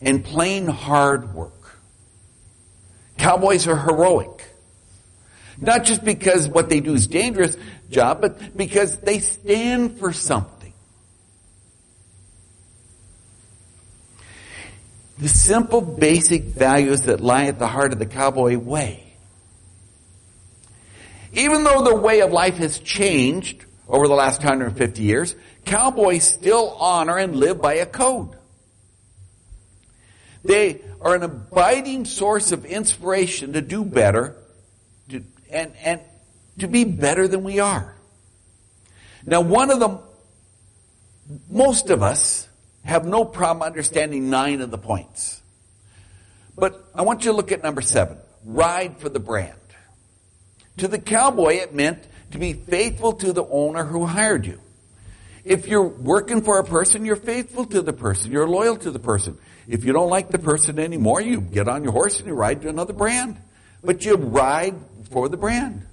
and 0.00 0.24
plain 0.24 0.66
hard 0.66 1.34
work. 1.34 1.55
Cowboys 3.18 3.66
are 3.66 3.76
heroic. 3.76 4.44
Not 5.58 5.84
just 5.84 6.04
because 6.04 6.48
what 6.48 6.68
they 6.68 6.80
do 6.80 6.94
is 6.94 7.06
dangerous, 7.06 7.56
job, 7.90 8.20
but 8.20 8.56
because 8.56 8.98
they 8.98 9.20
stand 9.20 9.98
for 9.98 10.12
something. 10.12 10.72
The 15.18 15.28
simple 15.28 15.80
basic 15.80 16.42
values 16.44 17.02
that 17.02 17.20
lie 17.20 17.46
at 17.46 17.58
the 17.58 17.66
heart 17.66 17.92
of 17.92 17.98
the 17.98 18.06
cowboy 18.06 18.58
way. 18.58 19.02
Even 21.32 21.64
though 21.64 21.82
the 21.82 21.94
way 21.94 22.20
of 22.20 22.32
life 22.32 22.56
has 22.56 22.78
changed 22.78 23.64
over 23.88 24.08
the 24.08 24.14
last 24.14 24.38
150 24.38 25.02
years, 25.02 25.34
cowboys 25.64 26.24
still 26.24 26.76
honor 26.78 27.16
and 27.16 27.36
live 27.36 27.62
by 27.62 27.74
a 27.74 27.86
code. 27.86 28.36
They 30.46 30.82
are 31.00 31.14
an 31.14 31.22
abiding 31.22 32.04
source 32.04 32.52
of 32.52 32.64
inspiration 32.64 33.52
to 33.54 33.60
do 33.60 33.84
better 33.84 34.36
to, 35.10 35.22
and, 35.50 35.72
and 35.82 36.00
to 36.58 36.68
be 36.68 36.84
better 36.84 37.28
than 37.28 37.44
we 37.44 37.60
are. 37.60 37.96
Now, 39.24 39.40
one 39.40 39.70
of 39.70 39.80
the, 39.80 40.00
most 41.50 41.90
of 41.90 42.02
us 42.02 42.48
have 42.84 43.04
no 43.04 43.24
problem 43.24 43.66
understanding 43.66 44.30
nine 44.30 44.60
of 44.60 44.70
the 44.70 44.78
points. 44.78 45.42
But 46.56 46.82
I 46.94 47.02
want 47.02 47.24
you 47.24 47.32
to 47.32 47.36
look 47.36 47.52
at 47.52 47.62
number 47.62 47.82
seven. 47.82 48.18
Ride 48.44 48.98
for 48.98 49.08
the 49.08 49.18
brand. 49.20 49.52
To 50.78 50.88
the 50.88 50.98
cowboy, 50.98 51.56
it 51.56 51.74
meant 51.74 52.06
to 52.30 52.38
be 52.38 52.52
faithful 52.52 53.14
to 53.14 53.32
the 53.32 53.44
owner 53.44 53.84
who 53.84 54.06
hired 54.06 54.46
you. 54.46 54.60
If 55.44 55.68
you're 55.68 55.86
working 55.86 56.42
for 56.42 56.58
a 56.58 56.64
person, 56.64 57.04
you're 57.04 57.16
faithful 57.16 57.66
to 57.66 57.82
the 57.82 57.92
person. 57.92 58.32
You're 58.32 58.48
loyal 58.48 58.76
to 58.76 58.90
the 58.90 58.98
person. 58.98 59.38
If 59.68 59.84
you 59.84 59.92
don't 59.92 60.10
like 60.10 60.30
the 60.30 60.38
person 60.38 60.78
anymore, 60.78 61.20
you 61.20 61.40
get 61.40 61.68
on 61.68 61.82
your 61.82 61.92
horse 61.92 62.18
and 62.18 62.28
you 62.28 62.34
ride 62.34 62.62
to 62.62 62.68
another 62.68 62.92
brand. 62.92 63.36
But 63.82 64.04
you 64.04 64.16
ride 64.16 64.74
for 65.10 65.28
the 65.28 65.36
brand. 65.36 65.86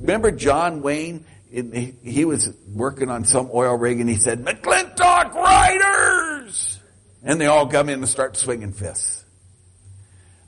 Remember 0.00 0.30
John 0.30 0.82
Wayne? 0.82 1.24
He 1.50 2.24
was 2.24 2.52
working 2.72 3.10
on 3.10 3.24
some 3.24 3.50
oil 3.52 3.76
rig 3.76 4.00
and 4.00 4.08
he 4.08 4.16
said, 4.16 4.44
McClintock 4.44 5.34
Riders! 5.34 6.78
And 7.22 7.40
they 7.40 7.46
all 7.46 7.66
come 7.66 7.88
in 7.88 8.00
and 8.00 8.08
start 8.08 8.36
swinging 8.36 8.72
fists. 8.72 9.24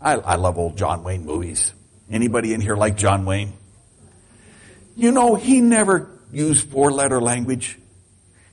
I, 0.00 0.14
I 0.14 0.36
love 0.36 0.58
old 0.58 0.76
John 0.76 1.02
Wayne 1.02 1.24
movies. 1.24 1.72
Anybody 2.10 2.54
in 2.54 2.60
here 2.60 2.76
like 2.76 2.96
John 2.96 3.24
Wayne? 3.24 3.52
You 4.96 5.12
know, 5.12 5.34
he 5.34 5.60
never 5.60 6.10
used 6.32 6.68
four 6.70 6.90
letter 6.90 7.20
language. 7.20 7.78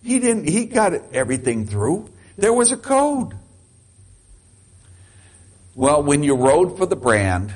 He 0.03 0.19
didn't, 0.19 0.47
he 0.47 0.65
got 0.65 0.93
everything 1.13 1.65
through. 1.65 2.09
There 2.37 2.53
was 2.53 2.71
a 2.71 2.77
code. 2.77 3.33
Well, 5.77 6.01
when 6.01 6.23
you 6.23 6.33
rode 6.33 6.75
for 6.75 6.87
the 6.87 6.95
brand, 6.95 7.53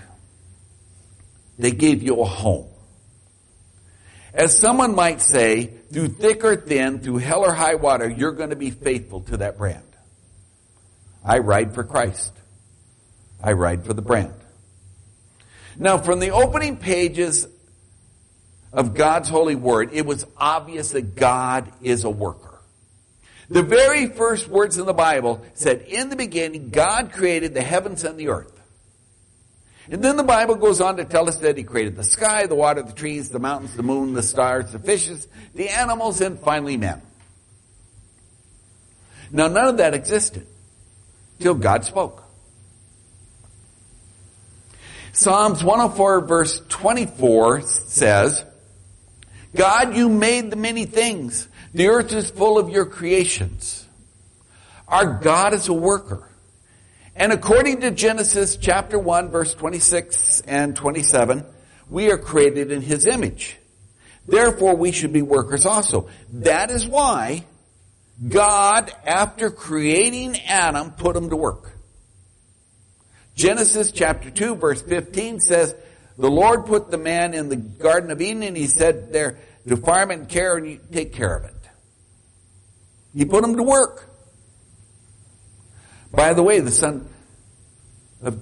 they 1.58 1.72
gave 1.72 2.04
you 2.04 2.22
a 2.22 2.25
home. 2.25 2.68
As 4.32 4.56
someone 4.56 4.94
might 4.94 5.22
say, 5.22 5.66
through 5.92 6.10
thick 6.10 6.44
or 6.44 6.56
thin, 6.56 7.00
through 7.00 7.18
hell 7.18 7.44
or 7.44 7.51
high 7.51 7.74
water, 7.74 8.08
you're 8.08 8.34
going 8.34 8.51
to 8.51 8.56
be 8.56 8.70
faithful 8.70 9.22
to 9.22 9.38
that 9.38 9.58
brand. 9.58 9.84
I 11.25 11.40
ride 11.40 11.74
for 11.74 11.84
Christ. 11.84 12.32
I 13.44 13.54
ride 13.54 13.86
for 13.86 13.94
the 13.94 14.04
brand. 14.04 14.36
Now, 15.80 15.98
from 15.98 16.20
the 16.20 16.30
opening 16.30 16.78
pages 16.78 17.48
of 18.72 18.94
God's 18.94 19.30
holy 19.30 19.56
word, 19.56 19.94
it 19.94 20.06
was 20.06 20.28
obvious 20.38 20.92
that 20.92 21.16
God 21.16 21.74
is 21.82 22.04
a 22.04 22.10
worker. 22.12 22.50
The 23.51 23.63
very 23.63 24.08
first 24.08 24.48
words 24.48 24.77
in 24.77 24.86
the 24.86 24.93
Bible 24.93 25.43
said, 25.55 25.81
in 25.81 26.08
the 26.08 26.15
beginning, 26.15 26.70
God 26.70 27.12
created 27.12 27.53
the 27.53 27.62
heavens 27.62 28.05
and 28.05 28.17
the 28.17 28.29
earth. 28.29 28.58
And 29.89 30.01
then 30.01 30.15
the 30.15 30.24
Bible 30.24 30.55
goes 30.55 30.79
on 30.79 30.96
to 30.96 31.03
tell 31.03 31.27
us 31.27 31.36
that 31.39 31.58
He 31.58 31.63
created 31.63 31.98
the 31.98 32.05
sky, 32.05 32.46
the 32.46 32.55
water, 32.55 32.81
the 32.81 32.93
trees, 32.93 33.27
the 33.27 33.39
mountains, 33.39 33.75
the 33.75 33.84
moon, 33.84 34.13
the 34.13 34.24
stars, 34.24 34.72
the 34.72 34.79
fishes, 34.79 35.27
the 35.53 35.67
animals, 35.67 36.22
and 36.22 36.39
finally 36.39 36.77
men. 36.77 37.01
Now 39.34 39.50
none 39.50 39.67
of 39.67 39.77
that 39.77 39.93
existed 39.93 40.48
till 41.41 41.55
God 41.55 41.84
spoke. 41.84 42.24
Psalms 45.12 45.62
104 45.62 46.22
verse 46.22 46.62
24 46.70 47.63
says, 47.63 48.46
God, 49.53 49.98
you 49.98 50.08
made 50.08 50.51
the 50.51 50.55
many 50.55 50.86
things. 50.86 51.50
The 51.74 51.88
earth 51.88 52.12
is 52.13 52.30
full 52.30 52.58
of 52.58 52.70
your 52.70 52.86
creations. 52.86 53.88
Our 54.88 55.20
God 55.20 55.54
is 55.54 55.70
a 55.70 55.74
worker. 55.74 56.28
And 57.16 57.32
according 57.32 57.82
to 57.82 57.92
Genesis 57.92 58.58
chapter 58.58 59.00
1 59.00 59.30
verse 59.30 59.54
26 59.54 60.42
and 60.42 60.75
27, 60.75 61.46
we 61.90 62.12
are 62.12 62.17
created 62.17 62.72
in 62.72 62.82
His 62.82 63.08
image. 63.08 63.58
Therefore 64.28 64.76
we 64.76 64.91
should 64.91 65.13
be 65.13 65.22
workers 65.22 65.65
also. 65.65 66.10
That 66.34 66.72
is 66.72 66.88
why 66.88 67.45
God, 68.28 68.91
after 69.06 69.50
creating 69.50 70.39
Adam, 70.41 70.91
put 70.91 71.15
him 71.15 71.30
to 71.30 71.36
work. 71.36 71.72
Genesis 73.36 73.91
chapter 73.91 74.30
2 74.30 74.56
verse 74.56 74.82
15 74.82 75.39
says, 75.39 75.74
the 76.17 76.30
Lord 76.30 76.65
put 76.65 76.91
the 76.91 76.98
man 76.98 77.34
in 77.34 77.50
the 77.50 77.56
Garden 77.56 78.12
of 78.12 78.22
Eden 78.22 78.43
and 78.43 78.56
he 78.56 78.67
said 78.67 79.12
there 79.12 79.38
to 79.67 79.78
farm 79.78 80.12
and 80.12 80.28
care 80.28 80.58
and 80.58 80.80
take 80.91 81.13
care 81.13 81.36
of 81.36 81.45
it. 81.45 81.61
He 83.13 83.26
put 83.26 83.43
him 83.43 83.58
to 83.58 83.63
work. 83.63 84.10
By 86.12 86.34
the 86.34 86.43
way, 86.43 86.60
the 86.60 86.71
son 86.71 87.08
of 88.21 88.41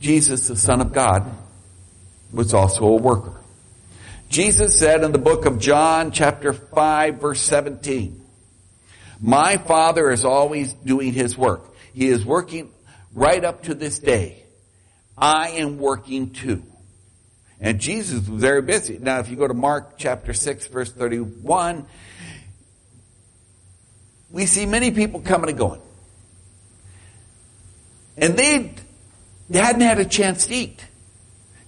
Jesus, 0.00 0.48
the 0.48 0.56
son 0.56 0.80
of 0.80 0.92
God, 0.92 1.30
was 2.32 2.54
also 2.54 2.84
a 2.84 2.96
worker. 2.96 3.40
Jesus 4.28 4.78
said 4.78 5.04
in 5.04 5.12
the 5.12 5.18
book 5.18 5.46
of 5.46 5.58
John 5.58 6.10
chapter 6.10 6.52
5 6.52 7.20
verse 7.20 7.40
17, 7.42 8.22
my 9.20 9.56
father 9.56 10.10
is 10.10 10.24
always 10.24 10.72
doing 10.74 11.12
his 11.12 11.38
work. 11.38 11.74
He 11.94 12.08
is 12.08 12.24
working 12.24 12.70
right 13.14 13.42
up 13.42 13.64
to 13.64 13.74
this 13.74 13.98
day. 13.98 14.44
I 15.16 15.50
am 15.50 15.78
working 15.78 16.30
too. 16.30 16.62
And 17.60 17.80
Jesus 17.80 18.28
was 18.28 18.40
very 18.40 18.60
busy. 18.60 18.98
Now, 18.98 19.20
if 19.20 19.30
you 19.30 19.36
go 19.36 19.48
to 19.48 19.54
Mark 19.54 19.96
chapter 19.96 20.34
6 20.34 20.66
verse 20.66 20.92
31, 20.92 21.86
we 24.30 24.46
see 24.46 24.66
many 24.66 24.90
people 24.90 25.20
coming 25.20 25.50
and 25.50 25.58
going. 25.58 25.80
And 28.16 28.36
they, 28.36 28.72
hadn't 29.52 29.82
had 29.82 29.98
a 29.98 30.04
chance 30.04 30.46
to 30.46 30.54
eat. 30.54 30.84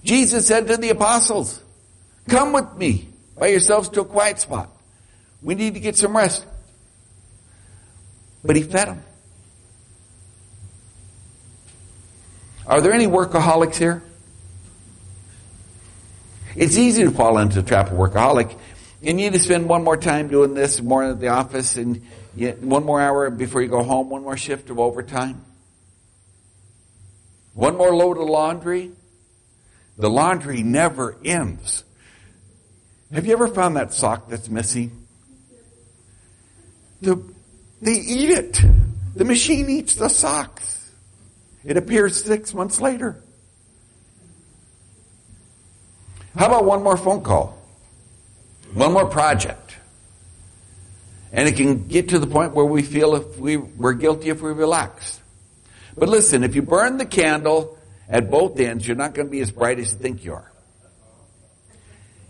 Jesus 0.03 0.47
said 0.47 0.67
to 0.67 0.77
the 0.77 0.89
apostles, 0.89 1.61
come 2.27 2.53
with 2.53 2.75
me 2.75 3.07
by 3.37 3.47
yourselves 3.47 3.89
to 3.89 4.01
a 4.01 4.05
quiet 4.05 4.39
spot. 4.39 4.69
We 5.41 5.55
need 5.55 5.75
to 5.75 5.79
get 5.79 5.95
some 5.95 6.15
rest. 6.15 6.45
But 8.43 8.55
he 8.55 8.63
fed 8.63 8.87
them. 8.87 9.03
Are 12.65 12.81
there 12.81 12.93
any 12.93 13.07
workaholics 13.07 13.75
here? 13.75 14.03
It's 16.55 16.77
easy 16.77 17.03
to 17.03 17.11
fall 17.11 17.37
into 17.37 17.61
the 17.61 17.67
trap 17.67 17.91
of 17.91 17.97
workaholic. 17.97 18.55
You 19.01 19.13
need 19.13 19.33
to 19.33 19.39
spend 19.39 19.69
one 19.69 19.83
more 19.83 19.95
time 19.95 20.27
doing 20.27 20.53
this, 20.53 20.81
more 20.81 21.03
at 21.03 21.19
the 21.19 21.29
office, 21.29 21.77
and 21.77 22.01
one 22.61 22.83
more 22.83 23.01
hour 23.01 23.29
before 23.29 23.61
you 23.61 23.69
go 23.69 23.83
home, 23.83 24.09
one 24.09 24.23
more 24.23 24.37
shift 24.37 24.69
of 24.69 24.79
overtime. 24.79 25.45
One 27.53 27.77
more 27.77 27.95
load 27.95 28.17
of 28.17 28.27
laundry. 28.27 28.91
The 29.97 30.09
laundry 30.09 30.63
never 30.63 31.17
ends. 31.23 31.83
Have 33.11 33.25
you 33.25 33.33
ever 33.33 33.47
found 33.47 33.75
that 33.75 33.93
sock 33.93 34.29
that's 34.29 34.49
missing? 34.49 35.07
The, 37.01 37.15
they 37.81 37.93
eat 37.93 38.29
it. 38.29 38.61
The 39.15 39.25
machine 39.25 39.69
eats 39.69 39.95
the 39.95 40.09
socks. 40.09 40.91
It 41.65 41.75
appears 41.75 42.23
six 42.23 42.53
months 42.53 42.79
later. 42.79 43.21
How 46.35 46.45
about 46.45 46.65
one 46.65 46.83
more 46.83 46.95
phone 46.95 47.23
call? 47.23 47.58
One 48.73 48.93
more 48.93 49.05
project. 49.05 49.75
And 51.31 51.47
it 51.47 51.55
can 51.55 51.87
get 51.87 52.09
to 52.09 52.19
the 52.19 52.27
point 52.27 52.53
where 52.53 52.65
we 52.65 52.81
feel 52.81 53.15
if 53.15 53.37
we, 53.37 53.57
we're 53.57 53.93
guilty 53.93 54.29
if 54.29 54.41
we 54.41 54.51
relax. 54.51 55.19
But 55.95 56.09
listen, 56.09 56.43
if 56.43 56.55
you 56.55 56.61
burn 56.61 56.97
the 56.97 57.05
candle 57.05 57.77
at 58.07 58.31
both 58.31 58.59
ends, 58.59 58.87
you're 58.87 58.97
not 58.97 59.13
going 59.13 59.27
to 59.27 59.31
be 59.31 59.41
as 59.41 59.51
bright 59.51 59.79
as 59.79 59.91
you 59.91 59.97
think 59.97 60.23
you 60.23 60.33
are. 60.33 60.51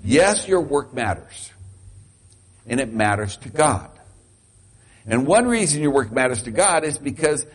Yes, 0.04 0.48
your 0.48 0.62
work 0.62 0.94
matters. 0.94 1.52
And 2.68 2.80
it 2.80 2.94
matters 2.94 3.38
to 3.38 3.50
God. 3.50 3.90
And 5.06 5.26
one 5.26 5.48
reason 5.48 5.82
your 5.82 5.92
work 5.92 6.12
matters 6.12 6.44
to 6.44 6.52
God 6.52 6.84
is 6.84 6.98
because 6.98 7.46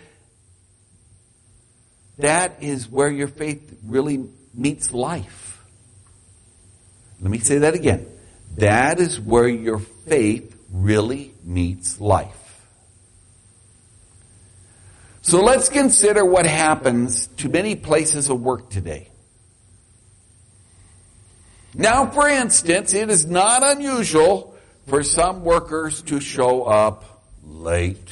that 2.18 2.62
is 2.62 2.88
where 2.88 3.10
your 3.10 3.28
faith 3.28 3.78
really 3.86 4.24
meets 4.54 4.92
life. 4.92 5.64
Let 7.20 7.30
me 7.30 7.38
say 7.38 7.58
that 7.58 7.74
again. 7.74 8.06
That 8.56 9.00
is 9.00 9.20
where 9.20 9.48
your 9.48 9.78
faith 9.78 10.56
really 10.70 11.34
meets 11.42 12.00
life. 12.00 12.40
So 15.22 15.42
let's 15.42 15.68
consider 15.68 16.24
what 16.24 16.46
happens 16.46 17.28
to 17.38 17.48
many 17.48 17.76
places 17.76 18.28
of 18.28 18.40
work 18.40 18.68
today. 18.68 19.08
Now, 21.74 22.06
for 22.06 22.28
instance, 22.28 22.94
it 22.94 23.10
is 23.10 23.26
not 23.26 23.66
unusual 23.66 24.54
for 24.86 25.02
some 25.02 25.42
workers 25.42 26.02
to 26.02 26.20
show 26.20 26.64
up 26.64 27.22
late 27.42 28.10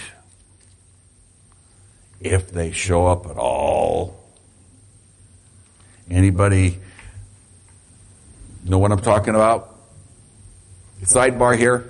if 2.20 2.50
they 2.50 2.72
show 2.72 3.07
up 3.07 3.26
at 3.26 3.37
all. 3.37 4.18
Anybody 6.11 6.78
know 8.64 8.78
what 8.78 8.90
I'm 8.90 9.00
talking 9.00 9.35
about? 9.35 9.72
Sidebar 11.03 11.57
here. 11.57 11.88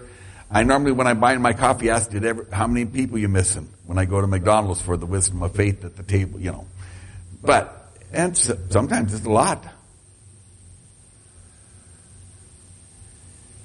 I 0.50 0.64
normally, 0.64 0.92
when 0.92 1.06
I 1.06 1.14
buy 1.14 1.36
my 1.38 1.54
coffee, 1.54 1.90
ask 1.90 2.10
did 2.10 2.24
ever, 2.24 2.46
how 2.52 2.66
many 2.66 2.84
people 2.84 3.18
you 3.18 3.28
missing 3.28 3.68
when 3.86 3.98
I 3.98 4.04
go 4.04 4.20
to 4.20 4.26
McDonald's 4.26 4.82
for 4.82 4.96
the 4.96 5.06
wisdom 5.06 5.42
of 5.42 5.54
faith 5.54 5.84
at 5.84 5.96
the 5.96 6.02
table, 6.02 6.40
you 6.40 6.52
know. 6.52 6.66
But, 7.42 7.90
and 8.12 8.36
sometimes 8.36 9.14
it's 9.14 9.24
a 9.24 9.30
lot. 9.30 9.64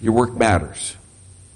Your 0.02 0.14
work 0.14 0.36
matters. 0.36 0.96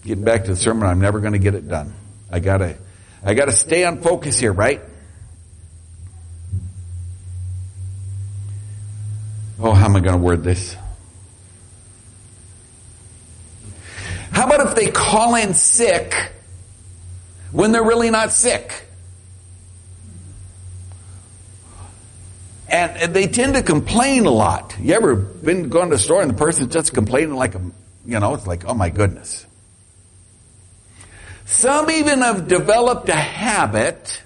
Getting 0.03 0.23
back 0.23 0.45
to 0.45 0.51
the 0.51 0.57
sermon, 0.57 0.87
I'm 0.87 0.99
never 0.99 1.19
going 1.19 1.33
to 1.33 1.39
get 1.39 1.55
it 1.55 1.67
done. 1.67 1.93
I 2.31 2.39
gotta, 2.39 2.77
I 3.23 3.33
gotta 3.33 3.51
stay 3.51 3.85
on 3.85 4.01
focus 4.01 4.39
here, 4.39 4.51
right? 4.51 4.81
Oh, 9.59 9.73
how 9.73 9.85
am 9.85 9.95
I 9.95 9.99
going 9.99 10.17
to 10.17 10.23
word 10.23 10.43
this? 10.43 10.75
They 14.81 14.91
call 14.91 15.35
in 15.35 15.53
sick 15.53 16.13
when 17.51 17.71
they're 17.71 17.83
really 17.83 18.09
not 18.09 18.31
sick. 18.31 18.87
And 22.67 23.13
they 23.13 23.27
tend 23.27 23.55
to 23.55 23.63
complain 23.63 24.25
a 24.25 24.31
lot. 24.31 24.77
You 24.79 24.93
ever 24.93 25.15
been 25.15 25.67
going 25.67 25.89
to 25.89 25.97
the 25.97 26.01
store 26.01 26.21
and 26.21 26.31
the 26.31 26.35
person's 26.35 26.73
just 26.73 26.93
complaining 26.93 27.35
like 27.35 27.53
a, 27.53 27.61
you 28.05 28.19
know, 28.19 28.33
it's 28.33 28.47
like, 28.47 28.65
oh 28.65 28.73
my 28.73 28.89
goodness. 28.89 29.45
Some 31.45 31.91
even 31.91 32.21
have 32.21 32.47
developed 32.47 33.09
a 33.09 33.15
habit 33.15 34.23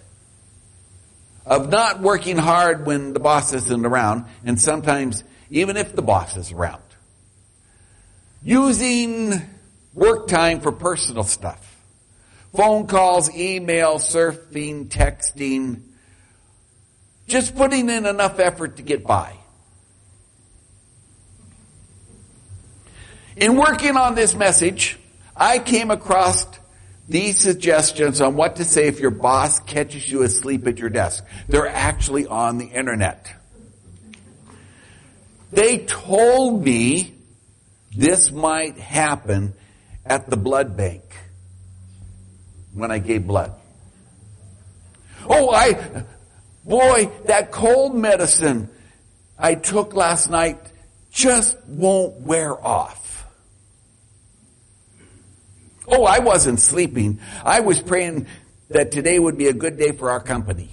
of 1.43 1.69
not 1.69 2.01
working 2.01 2.38
hard 2.38 2.86
when 2.86 3.13
the 3.13 3.19
boss 3.19 3.51
isn't 3.51 3.86
around, 3.86 4.25
and 4.45 4.62
sometimes 4.62 5.23
even 5.49 5.75
if 5.75 5.95
the 5.95 6.04
boss 6.04 6.38
is 6.38 6.51
around. 6.51 6.84
Using 8.43 9.41
work 9.95 10.27
time 10.27 10.60
for 10.60 10.71
personal 10.71 11.23
stuff. 11.23 11.71
Phone 12.55 12.86
calls, 12.88 13.34
email, 13.36 13.95
surfing, 13.95 14.88
texting. 14.88 15.81
Just 17.27 17.55
putting 17.55 17.89
in 17.89 18.05
enough 18.05 18.39
effort 18.39 18.77
to 18.77 18.84
get 18.84 19.03
by. 19.03 19.36
In 23.36 23.58
working 23.58 23.97
on 23.97 24.15
this 24.15 24.36
message, 24.36 24.97
I 25.36 25.60
came 25.60 25.91
across 25.91 26.45
these 27.10 27.38
suggestions 27.39 28.21
on 28.21 28.36
what 28.36 28.58
to 28.58 28.65
say 28.65 28.88
if 28.88 28.99
your 28.99 29.12
boss 29.12 29.60
catches 29.60 30.10
you 30.10 30.23
asleep 30.23 30.65
at 30.67 30.79
your 30.79 30.89
desk. 30.89 31.25
They're 31.47 31.67
actually 31.67 32.25
on 32.25 32.58
the 32.58 32.65
internet. 32.65 33.34
They 35.51 35.79
told 35.79 36.63
me 36.63 37.15
this 37.95 38.31
might 38.31 38.77
happen 38.77 39.53
at 40.05 40.29
the 40.29 40.37
blood 40.37 40.77
bank 40.77 41.03
when 42.73 42.91
I 42.91 42.99
gave 42.99 43.25
blood. 43.25 43.53
Oh, 45.27 45.49
I, 45.51 46.03
boy, 46.63 47.11
that 47.25 47.51
cold 47.51 47.95
medicine 47.95 48.69
I 49.37 49.55
took 49.55 49.93
last 49.93 50.29
night 50.29 50.59
just 51.11 51.57
won't 51.67 52.21
wear 52.21 52.53
off. 52.65 53.25
Oh, 55.87 56.03
I 56.03 56.19
wasn't 56.19 56.59
sleeping. 56.59 57.19
I 57.43 57.59
was 57.59 57.81
praying 57.81 58.27
that 58.69 58.91
today 58.91 59.19
would 59.19 59.37
be 59.37 59.47
a 59.47 59.53
good 59.53 59.77
day 59.77 59.91
for 59.91 60.09
our 60.09 60.19
company. 60.19 60.69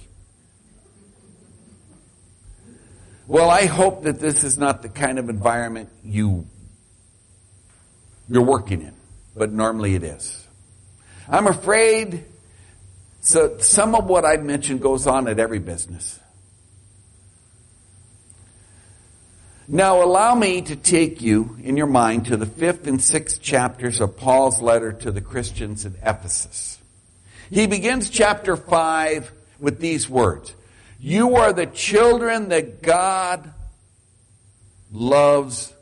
Well, 3.27 3.49
I 3.49 3.65
hope 3.65 4.03
that 4.03 4.19
this 4.19 4.43
is 4.43 4.57
not 4.57 4.81
the 4.81 4.89
kind 4.89 5.17
of 5.17 5.29
environment 5.29 5.89
you, 6.03 6.45
you're 8.27 8.43
working 8.43 8.81
in, 8.81 8.93
but 9.35 9.51
normally 9.51 9.95
it 9.95 10.03
is. 10.03 10.45
I'm 11.27 11.47
afraid 11.47 12.25
so 13.23 13.57
some 13.59 13.95
of 13.95 14.05
what 14.05 14.25
I 14.25 14.35
mentioned 14.35 14.81
goes 14.81 15.07
on 15.07 15.29
at 15.29 15.39
every 15.39 15.59
business. 15.59 16.19
Now 19.65 20.03
allow 20.03 20.35
me 20.35 20.61
to 20.63 20.75
take 20.75 21.21
you 21.21 21.57
in 21.63 21.77
your 21.77 21.87
mind 21.87 22.25
to 22.25 22.35
the 22.35 22.45
fifth 22.45 22.85
and 22.85 23.01
sixth 23.01 23.41
chapters 23.41 24.01
of 24.01 24.17
Paul's 24.17 24.61
letter 24.61 24.91
to 24.91 25.11
the 25.11 25.21
Christians 25.21 25.85
in 25.85 25.95
Ephesus. 26.03 26.79
He 27.49 27.65
begins 27.65 28.09
chapter 28.09 28.57
five 28.57 29.31
with 29.57 29.79
these 29.79 30.09
words. 30.09 30.53
You 30.99 31.35
are 31.37 31.53
the 31.53 31.65
children 31.65 32.49
that 32.49 32.81
God 32.81 33.53
loves 34.91 35.73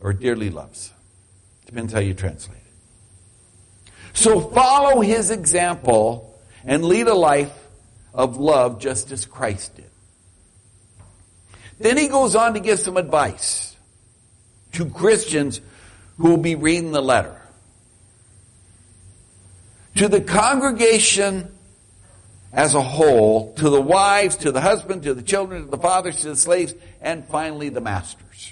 or 0.00 0.12
dearly 0.12 0.50
loves. 0.50 0.92
Depends 1.72 1.94
how 1.94 2.00
you 2.00 2.12
translate 2.12 2.58
it. 2.58 3.92
So 4.12 4.42
follow 4.42 5.00
his 5.00 5.30
example 5.30 6.38
and 6.66 6.84
lead 6.84 7.06
a 7.06 7.14
life 7.14 7.56
of 8.12 8.36
love 8.36 8.78
just 8.78 9.10
as 9.10 9.24
Christ 9.24 9.76
did. 9.76 9.86
Then 11.78 11.96
he 11.96 12.08
goes 12.08 12.36
on 12.36 12.52
to 12.52 12.60
give 12.60 12.78
some 12.78 12.98
advice 12.98 13.74
to 14.72 14.84
Christians 14.90 15.62
who 16.18 16.28
will 16.28 16.36
be 16.36 16.56
reading 16.56 16.92
the 16.92 17.00
letter. 17.00 17.40
To 19.96 20.08
the 20.08 20.20
congregation 20.20 21.50
as 22.52 22.74
a 22.74 22.82
whole, 22.82 23.54
to 23.54 23.70
the 23.70 23.80
wives, 23.80 24.36
to 24.36 24.52
the 24.52 24.60
husband, 24.60 25.04
to 25.04 25.14
the 25.14 25.22
children, 25.22 25.64
to 25.64 25.70
the 25.70 25.78
fathers, 25.78 26.20
to 26.20 26.28
the 26.28 26.36
slaves, 26.36 26.74
and 27.00 27.26
finally 27.28 27.70
the 27.70 27.80
masters. 27.80 28.51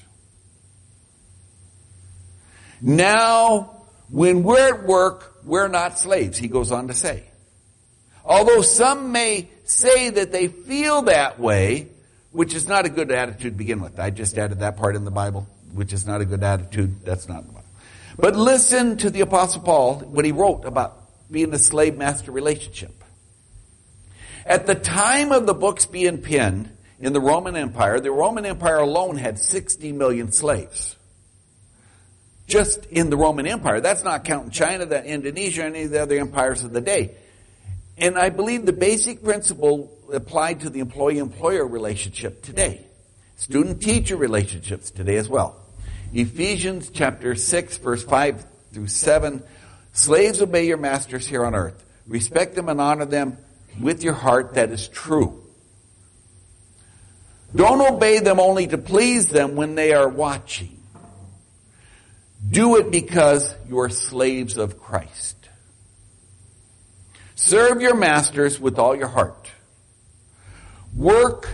Now, 2.80 3.84
when 4.08 4.42
we're 4.42 4.74
at 4.74 4.84
work, 4.84 5.34
we're 5.44 5.68
not 5.68 5.98
slaves, 5.98 6.38
he 6.38 6.48
goes 6.48 6.72
on 6.72 6.88
to 6.88 6.94
say. 6.94 7.24
Although 8.24 8.62
some 8.62 9.12
may 9.12 9.48
say 9.64 10.10
that 10.10 10.32
they 10.32 10.48
feel 10.48 11.02
that 11.02 11.38
way, 11.38 11.88
which 12.32 12.54
is 12.54 12.68
not 12.68 12.86
a 12.86 12.88
good 12.88 13.10
attitude 13.10 13.52
to 13.52 13.58
begin 13.58 13.80
with. 13.80 13.98
I 13.98 14.10
just 14.10 14.36
added 14.38 14.60
that 14.60 14.76
part 14.76 14.96
in 14.96 15.04
the 15.04 15.10
Bible, 15.10 15.46
which 15.72 15.92
is 15.92 16.06
not 16.06 16.20
a 16.20 16.24
good 16.24 16.42
attitude. 16.42 17.04
That's 17.04 17.28
not 17.28 17.46
the 17.46 17.52
Bible. 17.52 17.64
But 18.18 18.36
listen 18.36 18.98
to 18.98 19.10
the 19.10 19.22
Apostle 19.22 19.62
Paul 19.62 20.00
when 20.00 20.24
he 20.24 20.32
wrote 20.32 20.64
about 20.64 20.96
being 21.30 21.52
a 21.54 21.58
slave 21.58 21.96
master 21.96 22.30
relationship. 22.30 22.92
At 24.44 24.66
the 24.66 24.74
time 24.74 25.32
of 25.32 25.46
the 25.46 25.54
books 25.54 25.86
being 25.86 26.22
penned 26.22 26.70
in 26.98 27.12
the 27.12 27.20
Roman 27.20 27.56
Empire, 27.56 28.00
the 28.00 28.10
Roman 28.10 28.44
Empire 28.44 28.78
alone 28.78 29.16
had 29.16 29.38
60 29.38 29.92
million 29.92 30.32
slaves. 30.32 30.96
Just 32.50 32.84
in 32.86 33.10
the 33.10 33.16
Roman 33.16 33.46
Empire. 33.46 33.80
That's 33.80 34.02
not 34.02 34.24
counting 34.24 34.50
China, 34.50 34.84
that 34.86 35.06
Indonesia, 35.06 35.64
any 35.64 35.84
of 35.84 35.92
the 35.92 36.02
other 36.02 36.18
empires 36.18 36.64
of 36.64 36.72
the 36.72 36.80
day. 36.80 37.14
And 37.96 38.18
I 38.18 38.30
believe 38.30 38.66
the 38.66 38.72
basic 38.72 39.22
principle 39.22 39.96
applied 40.12 40.60
to 40.60 40.70
the 40.70 40.80
employee-employer 40.80 41.64
relationship 41.64 42.42
today. 42.42 42.84
Student-teacher 43.36 44.16
relationships 44.16 44.90
today 44.90 45.16
as 45.16 45.28
well. 45.28 45.56
Ephesians 46.12 46.90
chapter 46.92 47.36
6 47.36 47.76
verse 47.76 48.02
5 48.02 48.44
through 48.72 48.88
7. 48.88 49.44
Slaves 49.92 50.42
obey 50.42 50.66
your 50.66 50.76
masters 50.76 51.26
here 51.26 51.44
on 51.44 51.54
earth. 51.54 51.84
Respect 52.08 52.56
them 52.56 52.68
and 52.68 52.80
honor 52.80 53.04
them 53.04 53.38
with 53.80 54.02
your 54.02 54.14
heart 54.14 54.54
that 54.54 54.70
is 54.70 54.88
true. 54.88 55.44
Don't 57.54 57.80
obey 57.80 58.18
them 58.18 58.40
only 58.40 58.66
to 58.66 58.78
please 58.78 59.28
them 59.28 59.54
when 59.54 59.76
they 59.76 59.92
are 59.92 60.08
watching. 60.08 60.79
Do 62.50 62.76
it 62.76 62.90
because 62.90 63.54
you 63.68 63.78
are 63.78 63.88
slaves 63.88 64.56
of 64.56 64.80
Christ. 64.80 65.36
Serve 67.36 67.80
your 67.80 67.94
masters 67.94 68.58
with 68.58 68.78
all 68.78 68.96
your 68.96 69.08
heart. 69.08 69.50
Work 70.96 71.48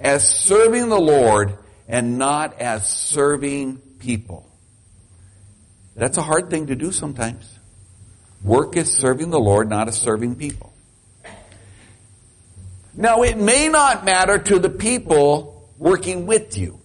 as 0.00 0.28
serving 0.28 0.88
the 0.88 1.00
Lord 1.00 1.56
and 1.86 2.18
not 2.18 2.60
as 2.60 2.88
serving 2.88 3.78
people. 3.98 4.44
That's 5.94 6.18
a 6.18 6.22
hard 6.22 6.50
thing 6.50 6.66
to 6.66 6.76
do 6.76 6.92
sometimes. 6.92 7.58
Work 8.42 8.76
as 8.76 8.92
serving 8.92 9.30
the 9.30 9.40
Lord, 9.40 9.68
not 9.68 9.88
as 9.88 9.96
serving 9.96 10.36
people. 10.36 10.72
Now 12.94 13.22
it 13.22 13.38
may 13.38 13.68
not 13.68 14.04
matter 14.04 14.38
to 14.38 14.58
the 14.58 14.70
people 14.70 15.70
working 15.78 16.26
with 16.26 16.58
you 16.58 16.80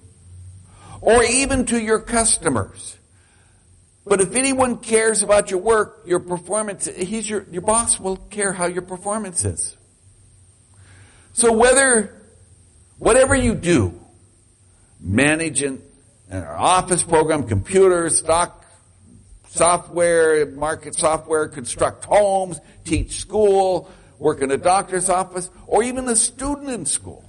or 1.02 1.24
even 1.24 1.66
to 1.66 1.82
your 1.82 2.00
customers. 2.00 2.98
But 4.06 4.20
if 4.20 4.36
anyone 4.36 4.78
cares 4.78 5.24
about 5.24 5.50
your 5.50 5.62
work, 5.62 6.04
your 6.06 6.20
performance, 6.20 6.86
he's 6.86 7.30
your, 7.30 7.46
your 7.50 7.62
boss 7.62 8.00
will 8.00 8.18
care 8.18 8.52
how 8.52 8.66
your 8.66 8.82
performance 8.82 9.46
is. 9.46 9.78
So 11.32 11.54
whether, 11.54 12.22
whatever 13.00 13.34
you 13.34 13.56
do, 13.56 14.00
managing 15.00 15.82
an, 16.30 16.44
office 16.44 17.04
program, 17.04 17.48
computers, 17.48 18.20
stock, 18.20 18.66
software, 19.50 20.46
market 20.48 20.96
software, 20.96 21.48
construct 21.48 22.04
homes, 22.04 22.60
teach 22.84 23.20
school, 23.20 23.90
work 24.20 24.42
in 24.42 24.52
a 24.52 24.58
doctor's 24.58 25.10
office, 25.10 25.50
or 25.66 25.82
even 25.82 26.10
a 26.10 26.16
student 26.16 26.70
in 26.70 26.86
school. 26.86 27.24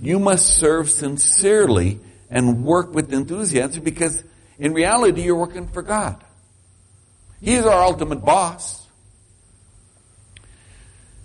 You 0.00 0.18
must 0.18 0.56
serve 0.56 0.90
sincerely 0.90 2.00
and 2.32 2.64
work 2.64 2.92
with 2.92 3.12
enthusiasm 3.12 3.84
because 3.84 4.24
in 4.58 4.72
reality 4.72 5.22
you're 5.22 5.36
working 5.36 5.68
for 5.68 5.82
God. 5.82 6.20
He's 7.40 7.64
our 7.64 7.82
ultimate 7.82 8.24
boss. 8.24 8.84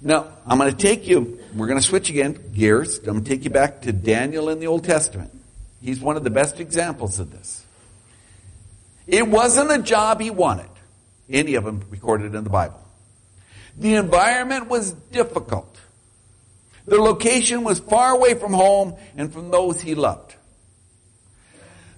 Now, 0.01 0.27
I'm 0.45 0.59
going 0.59 0.69
to 0.71 0.77
take 0.77 1.07
you, 1.07 1.39
we're 1.55 1.67
going 1.67 1.79
to 1.79 1.85
switch 1.85 2.11
again, 2.11 2.37
gears. 2.53 2.99
I'm 2.99 3.05
going 3.05 3.23
to 3.23 3.29
take 3.29 3.45
you 3.45 3.49
back 3.49 3.81
to 3.83 3.91
Daniel 3.91 4.49
in 4.49 4.59
the 4.59 4.67
Old 4.67 4.83
Testament. 4.83 5.31
He's 5.81 5.99
one 5.99 6.17
of 6.17 6.23
the 6.23 6.29
best 6.29 6.59
examples 6.59 7.19
of 7.19 7.31
this. 7.31 7.65
It 9.07 9.27
wasn't 9.27 9.71
a 9.71 9.81
job 9.81 10.21
he 10.21 10.29
wanted 10.29 10.69
any 11.29 11.55
of 11.55 11.63
them 11.63 11.83
recorded 11.89 12.35
in 12.35 12.43
the 12.43 12.49
Bible. 12.49 12.81
The 13.77 13.95
environment 13.95 14.67
was 14.67 14.91
difficult. 14.91 15.79
The 16.85 16.97
location 16.97 17.63
was 17.63 17.79
far 17.79 18.15
away 18.15 18.33
from 18.33 18.53
home 18.53 18.95
and 19.15 19.31
from 19.31 19.51
those 19.51 19.81
he 19.81 19.93
loved. 19.93 20.35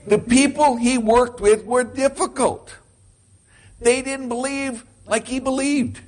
The 0.10 0.18
people 0.18 0.76
he 0.76 0.98
worked 0.98 1.40
with 1.40 1.66
were 1.66 1.84
difficult. 1.84 2.76
They 3.80 4.02
didn't 4.02 4.28
believe 4.28 4.84
like 5.06 5.28
he 5.28 5.40
believed. 5.40 6.02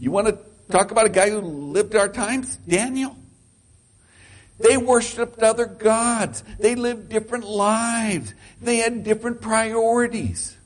You 0.00 0.10
want 0.10 0.26
to 0.26 0.38
talk 0.68 0.90
about 0.90 1.06
a 1.06 1.10
guy 1.10 1.30
who 1.30 1.40
lived 1.40 1.94
our 1.94 2.08
times? 2.08 2.56
Daniel. 2.56 3.16
They 4.58 4.76
worshiped 4.76 5.44
other 5.44 5.66
gods. 5.66 6.42
They 6.58 6.74
lived 6.74 7.08
different 7.08 7.44
lives. 7.44 8.34
They 8.60 8.78
had 8.78 9.04
different 9.04 9.40
priorities. 9.40 10.56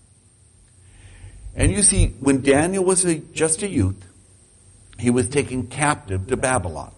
And 1.54 1.70
you 1.70 1.82
see, 1.82 2.14
when 2.20 2.40
Daniel 2.40 2.82
was 2.82 3.04
a, 3.04 3.16
just 3.16 3.62
a 3.62 3.68
youth, 3.68 4.06
he 4.98 5.10
was 5.10 5.28
taken 5.28 5.66
captive 5.66 6.28
to 6.28 6.36
Babylon. 6.38 6.94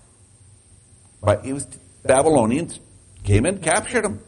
But 1.20 1.44
he 1.44 1.52
was 1.52 1.66
Babylonians 2.04 2.78
came 3.24 3.46
and 3.46 3.60
captured 3.60 4.04
him. 4.04 4.20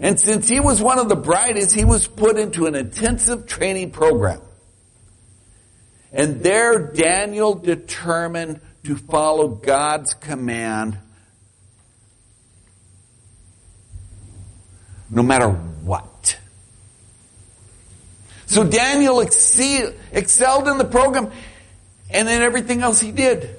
And 0.00 0.18
since 0.18 0.48
he 0.48 0.60
was 0.60 0.82
one 0.82 0.98
of 0.98 1.08
the 1.08 1.16
brightest, 1.16 1.74
he 1.74 1.84
was 1.84 2.06
put 2.06 2.36
into 2.36 2.66
an 2.66 2.74
intensive 2.74 3.46
training 3.46 3.90
program. 3.90 4.40
And 6.12 6.42
there 6.42 6.78
Daniel 6.92 7.54
determined 7.54 8.60
to 8.84 8.96
follow 8.96 9.48
God's 9.48 10.14
command 10.14 10.98
no 15.10 15.22
matter 15.22 15.48
what. 15.48 16.38
So 18.46 18.64
Daniel 18.64 19.20
excelled 19.20 20.68
in 20.68 20.78
the 20.78 20.84
program 20.84 21.30
and 22.10 22.28
in 22.28 22.42
everything 22.42 22.82
else 22.82 23.00
he 23.00 23.10
did. 23.10 23.56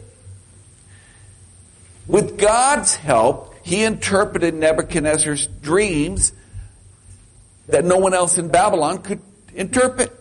With 2.08 2.38
God's 2.38 2.96
help, 2.96 3.45
he 3.66 3.84
interpreted 3.84 4.54
Nebuchadnezzar's 4.54 5.48
dreams 5.48 6.34
that 7.68 7.84
no 7.84 7.98
one 7.98 8.14
else 8.14 8.38
in 8.38 8.50
Babylon 8.50 9.00
could 9.00 9.22
interpret. 9.56 10.14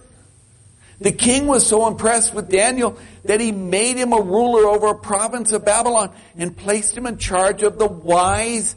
The 0.99 1.13
king 1.13 1.47
was 1.47 1.67
so 1.67 1.87
impressed 1.87 2.33
with 2.33 2.49
Daniel 2.49 2.99
that 3.25 3.43
he 3.43 3.53
made 3.53 3.99
him 3.99 4.15
a 4.15 4.21
ruler 4.23 4.67
over 4.67 4.87
a 4.87 4.99
province 4.99 5.53
of 5.53 5.63
Babylon 5.63 6.15
and 6.39 6.57
placed 6.57 6.97
him 6.97 7.05
in 7.05 7.19
charge 7.19 7.63
of 7.63 7.79
the 7.79 7.87
wise 7.87 8.77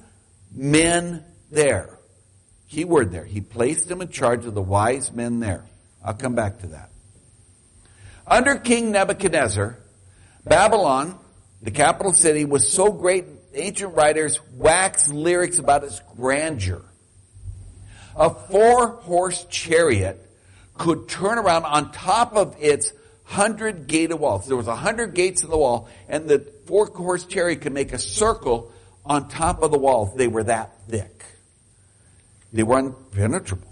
men 0.53 1.23
there. 1.49 1.97
Key 2.69 2.83
word 2.83 3.09
there. 3.09 3.23
He 3.23 3.39
placed 3.39 3.89
him 3.89 4.01
in 4.01 4.09
charge 4.09 4.45
of 4.45 4.53
the 4.53 4.61
wise 4.61 5.13
men 5.13 5.39
there. 5.39 5.63
I'll 6.03 6.13
come 6.13 6.35
back 6.35 6.59
to 6.59 6.67
that. 6.67 6.89
Under 8.27 8.57
King 8.57 8.91
Nebuchadnezzar, 8.91 9.79
Babylon, 10.43 11.17
the 11.61 11.71
capital 11.71 12.11
city, 12.11 12.43
was 12.43 12.69
so 12.69 12.91
great, 12.91 13.23
ancient 13.57 13.95
writers 13.95 14.39
wax 14.55 15.07
lyrics 15.07 15.59
about 15.59 15.83
its 15.83 16.01
grandeur. 16.15 16.81
A 18.15 18.29
four-horse 18.29 19.45
chariot 19.45 20.23
could 20.77 21.07
turn 21.07 21.37
around 21.37 21.65
on 21.65 21.91
top 21.91 22.35
of 22.35 22.55
its 22.59 22.91
hundred 23.23 23.87
gated 23.87 24.19
walls. 24.19 24.47
There 24.47 24.57
was 24.57 24.67
a 24.67 24.75
hundred 24.75 25.13
gates 25.13 25.43
in 25.43 25.49
the 25.49 25.57
wall, 25.57 25.89
and 26.07 26.27
the 26.27 26.39
four-horse 26.65 27.25
chariot 27.25 27.61
could 27.61 27.73
make 27.73 27.93
a 27.93 27.99
circle 27.99 28.71
on 29.05 29.29
top 29.29 29.61
of 29.61 29.71
the 29.71 29.77
walls. 29.77 30.15
They 30.15 30.27
were 30.27 30.43
that 30.43 30.71
thick. 30.87 31.25
They 32.53 32.63
were 32.63 32.79
impenetrable. 32.79 33.67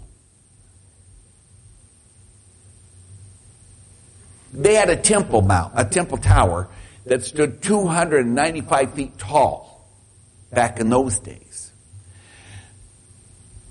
They 4.52 4.74
had 4.74 4.88
a 4.88 4.96
temple 4.96 5.42
mount, 5.42 5.72
a 5.76 5.84
temple 5.84 6.18
tower 6.18 6.68
that 7.04 7.24
stood 7.24 7.62
295 7.62 8.94
feet 8.94 9.18
tall 9.18 9.75
back 10.50 10.80
in 10.80 10.88
those 10.88 11.18
days. 11.18 11.72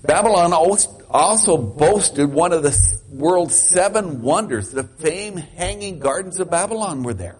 Babylon 0.02 0.52
also 0.52 1.56
boasted 1.56 2.30
one 2.30 2.52
of 2.52 2.62
the 2.62 3.00
world's 3.10 3.56
seven 3.56 4.22
wonders. 4.22 4.70
The 4.70 4.84
famed 4.84 5.40
hanging 5.40 5.98
gardens 5.98 6.38
of 6.38 6.50
Babylon 6.50 7.02
were 7.02 7.14
there. 7.14 7.38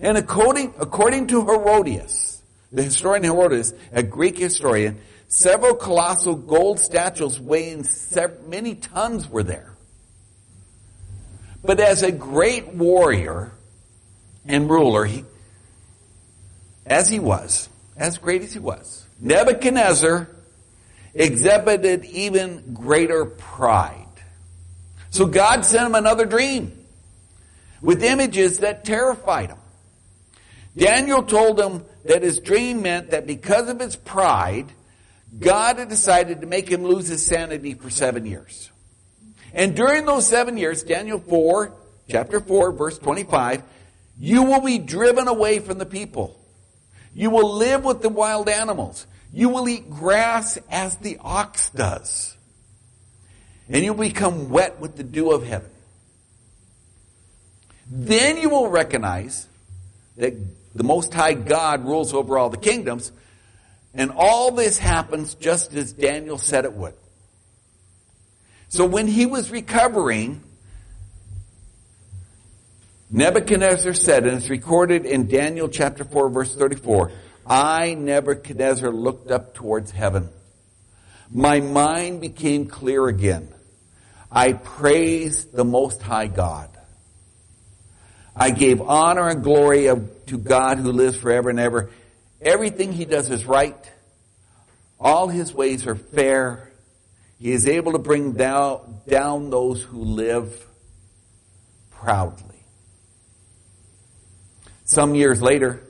And 0.00 0.16
according, 0.16 0.74
according 0.78 1.28
to 1.28 1.44
Herodotus, 1.44 2.42
the 2.72 2.82
historian 2.82 3.24
Herodotus, 3.24 3.72
a 3.92 4.02
Greek 4.02 4.38
historian, 4.38 5.00
several 5.28 5.74
colossal 5.74 6.34
gold 6.34 6.80
statues 6.80 7.40
weighing 7.40 7.84
many 8.46 8.74
tons 8.74 9.28
were 9.28 9.42
there. 9.42 9.76
But 11.62 11.80
as 11.80 12.02
a 12.02 12.12
great 12.12 12.68
warrior 12.68 13.52
and 14.46 14.70
ruler, 14.70 15.04
he, 15.04 15.24
as 16.86 17.08
he 17.08 17.18
was, 17.18 17.68
as 17.98 18.18
great 18.18 18.42
as 18.42 18.52
he 18.52 18.58
was, 18.58 19.06
Nebuchadnezzar 19.20 20.28
exhibited 21.14 22.04
even 22.04 22.74
greater 22.74 23.24
pride. 23.24 24.04
So 25.10 25.26
God 25.26 25.64
sent 25.64 25.86
him 25.86 25.94
another 25.94 26.26
dream 26.26 26.72
with 27.80 28.02
images 28.02 28.60
that 28.60 28.84
terrified 28.84 29.50
him. 29.50 29.58
Daniel 30.76 31.22
told 31.22 31.60
him 31.60 31.84
that 32.04 32.22
his 32.22 32.38
dream 32.40 32.82
meant 32.82 33.10
that 33.10 33.26
because 33.26 33.68
of 33.68 33.80
his 33.80 33.96
pride, 33.96 34.66
God 35.38 35.78
had 35.78 35.88
decided 35.88 36.40
to 36.40 36.46
make 36.46 36.68
him 36.68 36.84
lose 36.84 37.08
his 37.08 37.24
sanity 37.24 37.74
for 37.74 37.90
seven 37.90 38.24
years. 38.24 38.70
And 39.52 39.74
during 39.74 40.04
those 40.04 40.26
seven 40.26 40.56
years, 40.56 40.82
Daniel 40.82 41.18
4, 41.18 41.74
chapter 42.08 42.40
4, 42.40 42.72
verse 42.72 42.98
25, 42.98 43.62
you 44.20 44.42
will 44.42 44.60
be 44.60 44.78
driven 44.78 45.26
away 45.26 45.58
from 45.58 45.78
the 45.78 45.86
people. 45.86 46.38
You 47.18 47.30
will 47.30 47.52
live 47.52 47.84
with 47.84 48.00
the 48.00 48.08
wild 48.08 48.48
animals. 48.48 49.04
You 49.32 49.48
will 49.48 49.68
eat 49.68 49.90
grass 49.90 50.56
as 50.70 50.94
the 50.98 51.18
ox 51.20 51.68
does. 51.70 52.36
And 53.68 53.84
you'll 53.84 53.96
become 53.96 54.50
wet 54.50 54.78
with 54.78 54.96
the 54.96 55.02
dew 55.02 55.32
of 55.32 55.44
heaven. 55.44 55.68
Then 57.90 58.36
you 58.36 58.50
will 58.50 58.68
recognize 58.68 59.48
that 60.16 60.34
the 60.76 60.84
Most 60.84 61.12
High 61.12 61.34
God 61.34 61.84
rules 61.84 62.14
over 62.14 62.38
all 62.38 62.50
the 62.50 62.56
kingdoms. 62.56 63.10
And 63.92 64.12
all 64.12 64.52
this 64.52 64.78
happens 64.78 65.34
just 65.34 65.74
as 65.74 65.92
Daniel 65.92 66.38
said 66.38 66.64
it 66.66 66.72
would. 66.72 66.94
So 68.68 68.86
when 68.86 69.08
he 69.08 69.26
was 69.26 69.50
recovering, 69.50 70.40
Nebuchadnezzar 73.10 73.94
said, 73.94 74.26
and 74.26 74.36
it's 74.36 74.50
recorded 74.50 75.06
in 75.06 75.28
Daniel 75.28 75.68
chapter 75.68 76.04
4 76.04 76.28
verse 76.28 76.54
34, 76.54 77.10
I, 77.46 77.94
Nebuchadnezzar, 77.94 78.90
looked 78.90 79.30
up 79.30 79.54
towards 79.54 79.90
heaven. 79.90 80.28
My 81.30 81.60
mind 81.60 82.20
became 82.20 82.66
clear 82.66 83.06
again. 83.08 83.48
I 84.30 84.52
praised 84.52 85.52
the 85.52 85.64
Most 85.64 86.02
High 86.02 86.26
God. 86.26 86.68
I 88.36 88.50
gave 88.50 88.82
honor 88.82 89.28
and 89.28 89.42
glory 89.42 89.86
of, 89.86 90.26
to 90.26 90.36
God 90.36 90.78
who 90.78 90.92
lives 90.92 91.16
forever 91.16 91.48
and 91.48 91.58
ever. 91.58 91.90
Everything 92.42 92.92
he 92.92 93.06
does 93.06 93.30
is 93.30 93.46
right. 93.46 93.90
All 95.00 95.28
his 95.28 95.54
ways 95.54 95.86
are 95.86 95.96
fair. 95.96 96.70
He 97.38 97.52
is 97.52 97.66
able 97.66 97.92
to 97.92 97.98
bring 97.98 98.32
down, 98.32 99.00
down 99.08 99.48
those 99.48 99.82
who 99.82 100.04
live 100.04 100.66
proudly. 101.90 102.57
Some 104.88 105.14
years 105.14 105.42
later, 105.42 105.82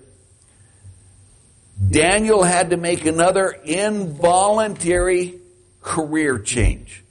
Daniel 1.88 2.42
had 2.42 2.70
to 2.70 2.76
make 2.76 3.06
another 3.06 3.50
involuntary 3.64 5.38
career 5.80 6.40
change. 6.40 7.04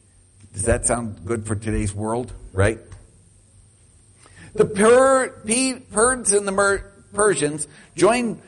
Does 0.52 0.64
that 0.64 0.86
sound 0.86 1.24
good 1.24 1.48
for 1.48 1.56
today's 1.56 1.94
world, 1.94 2.34
right? 2.52 2.80
The 4.54 4.66
per, 4.66 5.30
Persians 5.90 6.34
and 6.34 6.46
the 6.46 6.84
Persians 7.14 7.66
joined, 7.96 8.42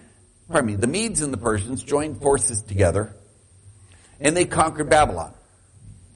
pardon 0.49 0.67
me, 0.71 0.75
the 0.75 0.87
Medes 0.87 1.21
and 1.21 1.31
the 1.31 1.37
Persians 1.37 1.81
joined 1.81 2.21
forces 2.21 2.61
together 2.61 3.15
and 4.19 4.35
they 4.35 4.43
conquered 4.43 4.89
Babylon. 4.89 5.33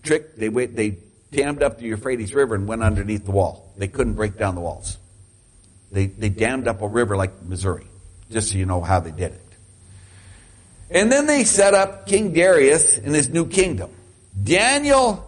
Trick, 0.03 0.36
they 0.36 0.49
they 0.49 0.97
dammed 1.31 1.63
up 1.63 1.77
the 1.77 1.86
Euphrates 1.86 2.33
River 2.33 2.55
and 2.55 2.67
went 2.67 2.83
underneath 2.83 3.23
the 3.23 3.31
wall. 3.31 3.71
They 3.77 3.88
couldn't 3.88 4.15
break 4.15 4.38
down 4.38 4.55
the 4.55 4.62
walls. 4.62 4.97
They, 5.93 6.08
they 6.08 6.29
dammed 6.29 6.67
up 6.67 6.82
a 6.82 6.88
river 6.88 7.15
like 7.15 7.43
Missouri, 7.43 7.86
just 8.32 8.51
so 8.51 8.58
you 8.58 8.65
know 8.65 8.82
how 8.82 8.99
they 8.99 9.12
did 9.12 9.32
it. 9.32 9.41
And 10.89 11.12
then 11.12 11.27
they 11.27 11.43
set 11.43 11.75
up 11.75 12.08
King 12.08 12.34
Darius 12.34 12.97
in 12.97 13.13
his 13.13 13.29
new 13.29 13.47
kingdom. 13.47 13.91
Daniel 14.43 15.23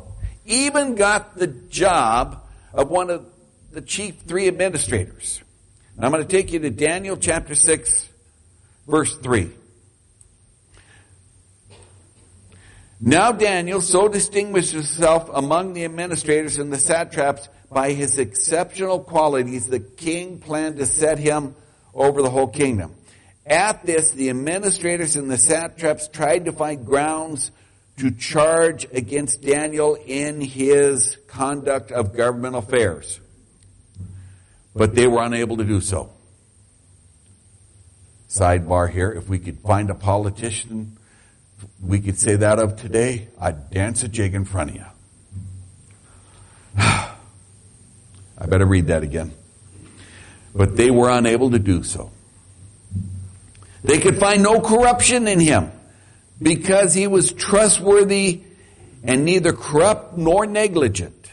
even 0.45 0.95
got 0.95 1.37
the 1.37 1.47
job 1.47 2.43
of 2.73 2.89
one 2.89 3.11
of 3.11 3.25
the 3.71 3.81
chief 3.81 4.21
three 4.21 4.47
administrators. 4.47 5.41
And 5.95 6.05
I'm 6.05 6.11
going 6.11 6.25
to 6.25 6.29
take 6.29 6.51
you 6.51 6.59
to 6.59 6.71
Daniel 6.71 7.15
chapter 7.15 7.53
6, 7.53 8.09
verse 8.87 9.15
3. 9.17 9.51
Now 12.99 13.31
Daniel 13.31 13.81
so 13.81 14.07
distinguished 14.07 14.71
himself 14.71 15.29
among 15.33 15.73
the 15.73 15.83
administrators 15.83 16.57
and 16.57 16.71
the 16.71 16.79
satraps 16.79 17.49
by 17.69 17.91
his 17.91 18.17
exceptional 18.17 18.99
qualities, 18.99 19.67
the 19.67 19.79
king 19.79 20.39
planned 20.39 20.77
to 20.77 20.85
set 20.85 21.19
him 21.19 21.55
over 21.93 22.21
the 22.21 22.29
whole 22.29 22.47
kingdom. 22.47 22.93
At 23.45 23.85
this, 23.85 24.11
the 24.11 24.29
administrators 24.29 25.15
and 25.15 25.29
the 25.29 25.37
satraps 25.37 26.07
tried 26.07 26.45
to 26.45 26.51
find 26.51 26.85
grounds 26.85 27.51
to 27.97 28.11
charge 28.11 28.85
against 28.91 29.41
Daniel 29.41 29.95
in 29.95 30.41
his 30.41 31.17
conduct 31.27 31.91
of 31.91 32.15
government 32.15 32.55
affairs. 32.55 33.19
But 34.73 34.95
they 34.95 35.07
were 35.07 35.23
unable 35.23 35.57
to 35.57 35.63
do 35.63 35.79
so. 35.79 36.11
Sidebar 38.29 38.89
here, 38.89 39.11
if 39.11 39.29
we 39.29 39.39
could 39.39 39.59
find 39.59 39.89
a 39.89 39.95
politician 39.95 40.97
we 41.81 41.99
could 41.99 42.19
say 42.19 42.35
that 42.37 42.59
of 42.59 42.75
today, 42.75 43.27
I'd 43.39 43.69
dance 43.69 44.03
a 44.03 44.07
jig 44.07 44.33
in 44.33 44.45
front 44.45 44.71
of 44.71 44.75
you. 44.75 44.85
I 46.77 47.15
better 48.47 48.65
read 48.65 48.87
that 48.87 49.03
again. 49.03 49.31
But 50.53 50.77
they 50.77 50.89
were 50.91 51.09
unable 51.09 51.51
to 51.51 51.59
do 51.59 51.83
so. 51.83 52.11
They 53.83 53.99
could 53.99 54.17
find 54.17 54.41
no 54.41 54.61
corruption 54.61 55.27
in 55.27 55.39
him 55.39 55.71
because 56.41 56.93
he 56.93 57.07
was 57.07 57.31
trustworthy 57.31 58.41
and 59.03 59.25
neither 59.25 59.53
corrupt 59.53 60.17
nor 60.17 60.45
negligent. 60.45 61.31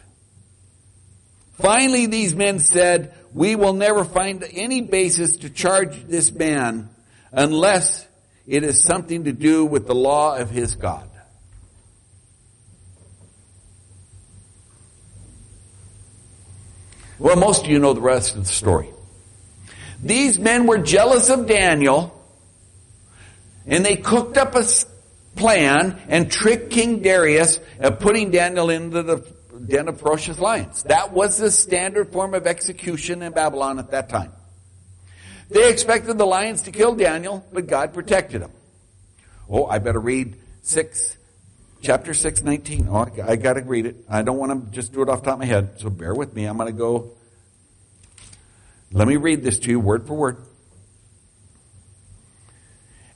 Finally, 1.54 2.06
these 2.06 2.34
men 2.34 2.58
said, 2.58 3.14
we 3.32 3.56
will 3.56 3.72
never 3.72 4.04
find 4.04 4.44
any 4.52 4.82
basis 4.82 5.38
to 5.38 5.50
charge 5.50 6.04
this 6.04 6.30
man 6.30 6.90
unless 7.30 8.06
it 8.46 8.64
is 8.64 8.82
something 8.82 9.24
to 9.24 9.32
do 9.32 9.64
with 9.64 9.86
the 9.86 9.94
law 9.94 10.36
of 10.36 10.50
his 10.50 10.74
God. 10.74 11.08
Well, 17.18 17.36
most 17.36 17.64
of 17.64 17.70
you 17.70 17.78
know 17.78 17.92
the 17.92 18.00
rest 18.00 18.34
of 18.34 18.44
the 18.44 18.52
story. 18.52 18.90
These 20.02 20.40
men 20.40 20.66
were 20.66 20.78
jealous 20.78 21.30
of 21.30 21.46
Daniel 21.46 22.18
and 23.64 23.84
they 23.84 23.94
cooked 23.94 24.36
up 24.36 24.56
a 24.56 24.64
plan 25.36 26.00
and 26.08 26.30
tricked 26.30 26.70
King 26.70 27.00
Darius 27.00 27.60
of 27.78 28.00
putting 28.00 28.32
Daniel 28.32 28.70
into 28.70 29.04
the 29.04 29.18
den 29.66 29.86
of 29.88 30.00
ferocious 30.00 30.38
lions. 30.40 30.82
That 30.84 31.12
was 31.12 31.38
the 31.38 31.50
standard 31.50 32.12
form 32.12 32.34
of 32.34 32.46
execution 32.48 33.22
in 33.22 33.32
Babylon 33.32 33.78
at 33.78 33.92
that 33.92 34.08
time. 34.08 34.32
They 35.50 35.70
expected 35.70 36.18
the 36.18 36.26
lions 36.26 36.62
to 36.62 36.72
kill 36.72 36.94
Daniel, 36.94 37.44
but 37.52 37.66
God 37.66 37.92
protected 37.92 38.42
him. 38.42 38.50
Oh, 39.48 39.66
I 39.66 39.78
better 39.78 40.00
read 40.00 40.36
6, 40.62 41.16
chapter 41.82 42.14
6, 42.14 42.42
19. 42.42 42.88
Oh, 42.88 42.96
I, 42.96 43.32
I 43.32 43.36
gotta 43.36 43.62
read 43.62 43.86
it. 43.86 43.96
I 44.08 44.22
don't 44.22 44.38
want 44.38 44.66
to 44.66 44.70
just 44.72 44.92
do 44.92 45.02
it 45.02 45.08
off 45.08 45.20
the 45.20 45.26
top 45.26 45.34
of 45.34 45.40
my 45.40 45.46
head, 45.46 45.78
so 45.78 45.90
bear 45.90 46.14
with 46.14 46.34
me. 46.34 46.44
I'm 46.44 46.56
gonna 46.56 46.72
go. 46.72 47.12
Let 48.92 49.08
me 49.08 49.16
read 49.16 49.42
this 49.42 49.58
to 49.60 49.70
you 49.70 49.80
word 49.80 50.06
for 50.06 50.14
word. 50.14 50.36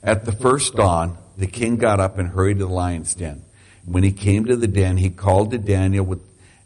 At 0.03 0.25
the 0.25 0.31
first 0.31 0.75
dawn, 0.75 1.17
the 1.37 1.47
king 1.47 1.77
got 1.77 1.99
up 1.99 2.17
and 2.17 2.29
hurried 2.29 2.59
to 2.59 2.65
the 2.65 2.71
lion's 2.71 3.13
den. 3.15 3.43
When 3.85 4.03
he 4.03 4.11
came 4.11 4.45
to 4.45 4.55
the 4.55 4.67
den, 4.67 4.97
he 4.97 5.09
called 5.09 5.51
to 5.51 5.57
Daniel 5.57 6.05
with 6.05 6.21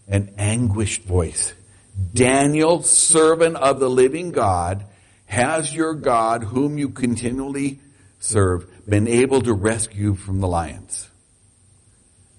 an 0.07 0.33
anguished 0.37 1.03
voice. 1.03 1.53
Daniel, 2.13 2.83
servant 2.83 3.57
of 3.57 3.79
the 3.79 3.89
living 3.89 4.31
God, 4.31 4.85
has 5.31 5.73
your 5.73 5.95
God, 5.95 6.43
whom 6.43 6.77
you 6.77 6.89
continually 6.89 7.79
serve, 8.19 8.67
been 8.87 9.07
able 9.07 9.41
to 9.41 9.53
rescue 9.53 10.15
from 10.15 10.39
the 10.39 10.47
lions? 10.47 11.09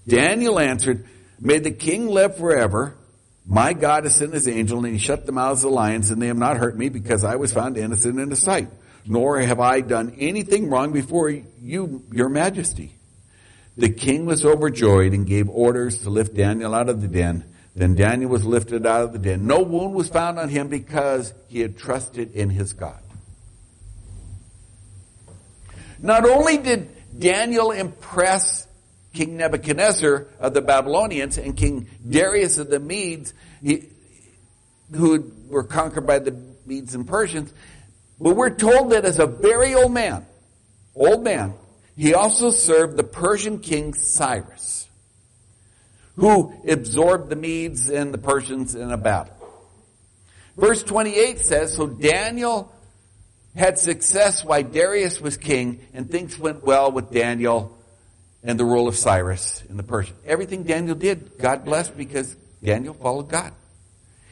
Daniel 0.07 0.61
answered, 0.61 1.07
May 1.41 1.59
the 1.59 1.71
king 1.71 2.07
live 2.07 2.37
forever. 2.37 2.97
My 3.45 3.73
God 3.73 4.05
has 4.05 4.15
sent 4.15 4.35
his 4.35 4.47
angel 4.47 4.85
and 4.85 4.93
he 4.95 4.99
shut 4.99 5.27
the 5.27 5.33
mouths 5.33 5.65
of 5.65 5.71
the 5.71 5.77
lions 5.77 6.11
and 6.11 6.23
they 6.23 6.29
have 6.29 6.37
not 6.37 6.59
hurt 6.59 6.77
me 6.77 6.89
because 6.89 7.25
I 7.25 7.37
was 7.37 7.53
found 7.53 7.77
innocent 7.77 8.21
in 8.21 8.31
his 8.31 8.41
sight 8.41 8.69
nor 9.05 9.41
have 9.41 9.61
I 9.61 9.81
done 9.81 10.15
anything 10.19 10.71
wrong 10.71 10.93
before 10.93 11.31
you, 11.31 12.05
your 12.13 12.29
majesty. 12.29 12.97
The 13.77 13.89
king 13.89 14.27
was 14.27 14.45
overjoyed 14.45 15.13
and 15.13 15.27
gave 15.27 15.49
orders 15.49 16.03
to 16.03 16.11
lift 16.11 16.35
Daniel 16.35 16.75
out 16.75 16.89
of 16.89 17.01
the 17.01 17.09
den. 17.09 17.45
Then 17.75 17.95
Daniel 17.95 18.31
was 18.31 18.45
lifted 18.45 18.87
out 18.87 19.03
of 19.03 19.13
the 19.13 19.19
den. 19.19 19.47
No 19.47 19.63
wound 19.63 19.95
was 19.95 20.09
found 20.09 20.39
on 20.39 20.49
him 20.49 20.69
because 20.69 21.33
he 21.49 21.61
had 21.61 21.79
trusted 21.79 22.33
in 22.33 22.51
his 22.51 22.73
God. 22.73 23.01
Not 26.01 26.29
only 26.29 26.59
did 26.59 26.91
Daniel 27.19 27.71
impress 27.71 28.67
King 29.13 29.37
Nebuchadnezzar 29.37 30.27
of 30.41 30.55
the 30.55 30.61
Babylonians 30.61 31.39
and 31.39 31.57
King 31.57 31.89
Darius 32.09 32.59
of 32.59 32.69
the 32.69 32.81
Medes, 32.81 33.33
he, 33.63 33.85
who 34.95 35.33
were 35.49 35.65
conquered 35.65 36.07
by 36.07 36.19
the 36.19 36.37
Medes 36.67 36.95
and 36.95 37.07
Persians, 37.07 37.53
but 38.21 38.35
we're 38.35 38.55
told 38.55 38.91
that 38.91 39.05
as 39.05 39.19
a 39.19 39.27
very 39.27 39.75
old 39.75 39.93
man, 39.93 40.27
old 40.95 41.23
man, 41.23 41.55
he 41.97 42.15
also 42.15 42.51
served 42.51 42.97
the 42.97 43.05
Persian 43.05 43.59
king 43.59 43.95
Cyrus, 43.95 44.89
who 46.17 46.55
absorbed 46.69 47.31
the 47.31 47.37
Medes 47.37 47.89
and 47.89 48.13
the 48.13 48.19
Persians 48.19 48.75
in 48.75 48.91
a 48.91 48.97
battle. 48.97 49.35
Verse 50.57 50.83
28 50.83 51.39
says, 51.39 51.75
so 51.75 51.87
Daniel 51.87 52.71
had 53.57 53.79
success 53.79 54.45
while 54.45 54.63
Darius 54.63 55.21
was 55.21 55.37
king 55.37 55.81
and 55.95 56.11
things 56.11 56.39
went 56.39 56.65
well 56.65 56.93
with 56.93 57.11
Daniel 57.11 57.77
and 58.43 58.59
the 58.59 58.65
rule 58.65 58.89
of 58.89 58.97
Cyrus 58.97 59.63
in 59.69 59.77
the 59.77 59.83
Persian. 59.83 60.17
Everything 60.27 60.65
Daniel 60.65 60.95
did, 60.95 61.39
God 61.39 61.65
blessed 61.65 61.97
because 61.97 62.35
Daniel 62.63 62.95
followed 62.95 63.29
God. 63.29 63.53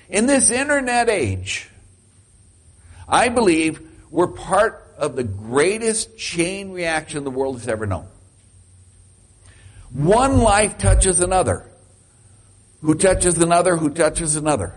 In 0.09 0.27
this 0.27 0.51
internet 0.51 1.09
age, 1.09 1.69
I 3.09 3.29
believe 3.29 3.81
we're 4.11 4.27
part 4.27 4.95
of 4.99 5.16
the 5.16 5.25
greatest 5.25 6.19
chain 6.19 6.73
reaction 6.73 7.25
the 7.25 7.31
world 7.31 7.59
has 7.59 7.69
ever 7.69 7.87
known. 7.87 8.07
One 9.93 10.38
life 10.38 10.79
touches 10.79 11.21
another, 11.21 11.69
who 12.83 12.95
touches 12.95 13.37
another, 13.38 13.77
who 13.77 13.90
touches 13.90 14.37
another. 14.37 14.75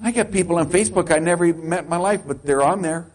I 0.00 0.12
got 0.12 0.30
people 0.30 0.56
on 0.56 0.70
Facebook 0.70 1.14
I 1.14 1.18
never 1.18 1.44
even 1.44 1.68
met 1.68 1.84
in 1.84 1.90
my 1.90 1.96
life, 1.96 2.22
but 2.26 2.44
they're 2.44 2.62
on 2.62 2.82
there. 2.82 3.10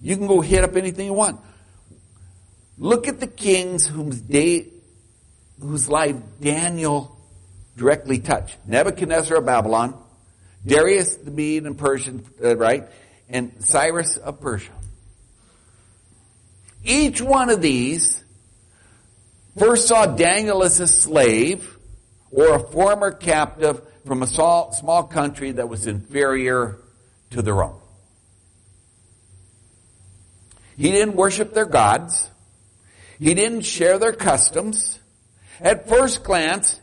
You 0.00 0.16
can 0.16 0.26
go 0.26 0.40
hit 0.40 0.64
up 0.64 0.76
anything 0.76 1.06
you 1.06 1.12
want. 1.12 1.40
Look 2.78 3.08
at 3.08 3.20
the 3.20 3.26
kings 3.26 3.86
whose 3.86 4.20
day, 4.20 4.68
whose 5.60 5.88
life 5.88 6.16
Daniel 6.40 7.16
directly 7.76 8.18
touched. 8.18 8.56
Nebuchadnezzar 8.66 9.38
of 9.38 9.46
Babylon, 9.46 9.94
Darius 10.64 11.16
the 11.16 11.30
Mede 11.30 11.64
and 11.64 11.78
Persian, 11.78 12.24
uh, 12.42 12.56
right? 12.56 12.84
And 13.28 13.52
Cyrus 13.60 14.16
of 14.16 14.40
Persia. 14.40 14.72
Each 16.84 17.20
one 17.20 17.50
of 17.50 17.60
these 17.60 18.22
first 19.58 19.88
saw 19.88 20.06
Daniel 20.06 20.62
as 20.62 20.80
a 20.80 20.86
slave 20.86 21.75
or 22.30 22.54
a 22.54 22.60
former 22.60 23.10
captive 23.10 23.80
from 24.06 24.22
a 24.22 24.26
small, 24.26 25.04
country 25.04 25.52
that 25.52 25.68
was 25.68 25.86
inferior 25.86 26.78
to 27.30 27.42
their 27.42 27.62
own. 27.62 27.78
He 30.76 30.90
didn't 30.90 31.16
worship 31.16 31.54
their 31.54 31.66
gods. 31.66 32.30
He 33.18 33.34
didn't 33.34 33.62
share 33.62 33.98
their 33.98 34.12
customs. 34.12 34.98
At 35.60 35.88
first 35.88 36.22
glance, 36.22 36.80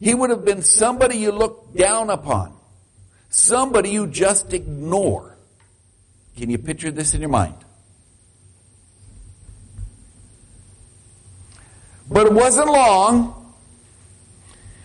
he 0.00 0.14
would 0.14 0.30
have 0.30 0.44
been 0.44 0.62
somebody 0.62 1.18
you 1.18 1.32
looked 1.32 1.76
down 1.76 2.10
upon. 2.10 2.52
Somebody 3.30 3.90
you 3.90 4.06
just 4.06 4.52
ignore. 4.52 5.36
Can 6.36 6.50
you 6.50 6.58
picture 6.58 6.90
this 6.90 7.14
in 7.14 7.20
your 7.20 7.30
mind? 7.30 7.54
But 12.08 12.26
it 12.26 12.32
wasn't 12.32 12.66
long 12.66 13.43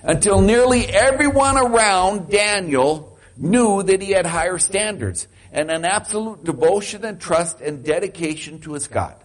until 0.03 0.41
nearly 0.41 0.85
everyone 0.87 1.57
around 1.57 2.29
Daniel 2.29 3.17
knew 3.37 3.83
that 3.83 4.01
he 4.01 4.11
had 4.11 4.25
higher 4.25 4.57
standards 4.57 5.27
and 5.51 5.71
an 5.71 5.85
absolute 5.85 6.43
devotion 6.43 7.03
and 7.05 7.19
trust 7.19 7.61
and 7.61 7.83
dedication 7.83 8.59
to 8.59 8.73
his 8.73 8.87
God. 8.87 9.15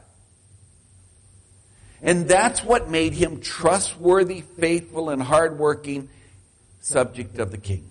And 2.02 2.28
that's 2.28 2.62
what 2.62 2.90
made 2.90 3.14
him 3.14 3.40
trustworthy, 3.40 4.42
faithful, 4.42 5.10
and 5.10 5.22
hardworking 5.22 6.10
subject 6.80 7.38
of 7.38 7.50
the 7.50 7.58
king. 7.58 7.88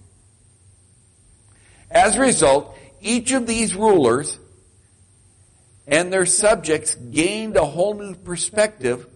As 1.89 2.15
a 2.15 2.21
result, 2.21 2.77
each 3.01 3.31
of 3.31 3.47
these 3.47 3.75
rulers 3.75 4.37
and 5.87 6.13
their 6.13 6.25
subjects 6.25 6.95
gained 6.95 7.57
a 7.57 7.65
whole 7.65 7.95
new 7.95 8.15
perspective 8.15 9.07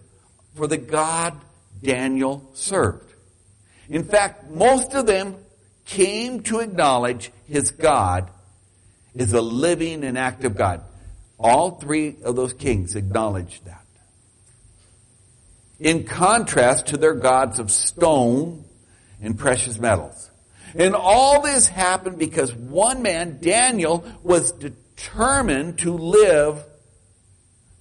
for 0.54 0.66
the 0.66 0.76
God 0.76 1.40
Daniel 1.82 2.48
served. 2.54 3.07
In 3.88 4.04
fact, 4.04 4.50
most 4.50 4.94
of 4.94 5.06
them 5.06 5.36
came 5.86 6.42
to 6.44 6.60
acknowledge 6.60 7.32
his 7.46 7.70
God 7.70 8.30
is 9.14 9.32
a 9.32 9.40
living 9.40 10.04
and 10.04 10.18
active 10.18 10.56
God. 10.56 10.82
All 11.38 11.72
three 11.72 12.16
of 12.22 12.36
those 12.36 12.52
kings 12.52 12.94
acknowledged 12.94 13.64
that. 13.64 13.84
In 15.80 16.04
contrast 16.04 16.88
to 16.88 16.96
their 16.96 17.14
gods 17.14 17.58
of 17.58 17.70
stone 17.70 18.64
and 19.22 19.38
precious 19.38 19.78
metals. 19.78 20.30
And 20.74 20.94
all 20.94 21.40
this 21.40 21.68
happened 21.68 22.18
because 22.18 22.54
one 22.54 23.02
man, 23.02 23.38
Daniel, 23.40 24.04
was 24.22 24.52
determined 24.52 25.78
to 25.78 25.96
live 25.96 26.62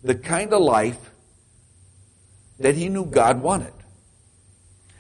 the 0.04 0.16
kind 0.16 0.54
of 0.54 0.62
life 0.62 1.12
that 2.60 2.76
he 2.76 2.88
knew 2.90 3.06
God 3.06 3.42
wanted. 3.42 3.74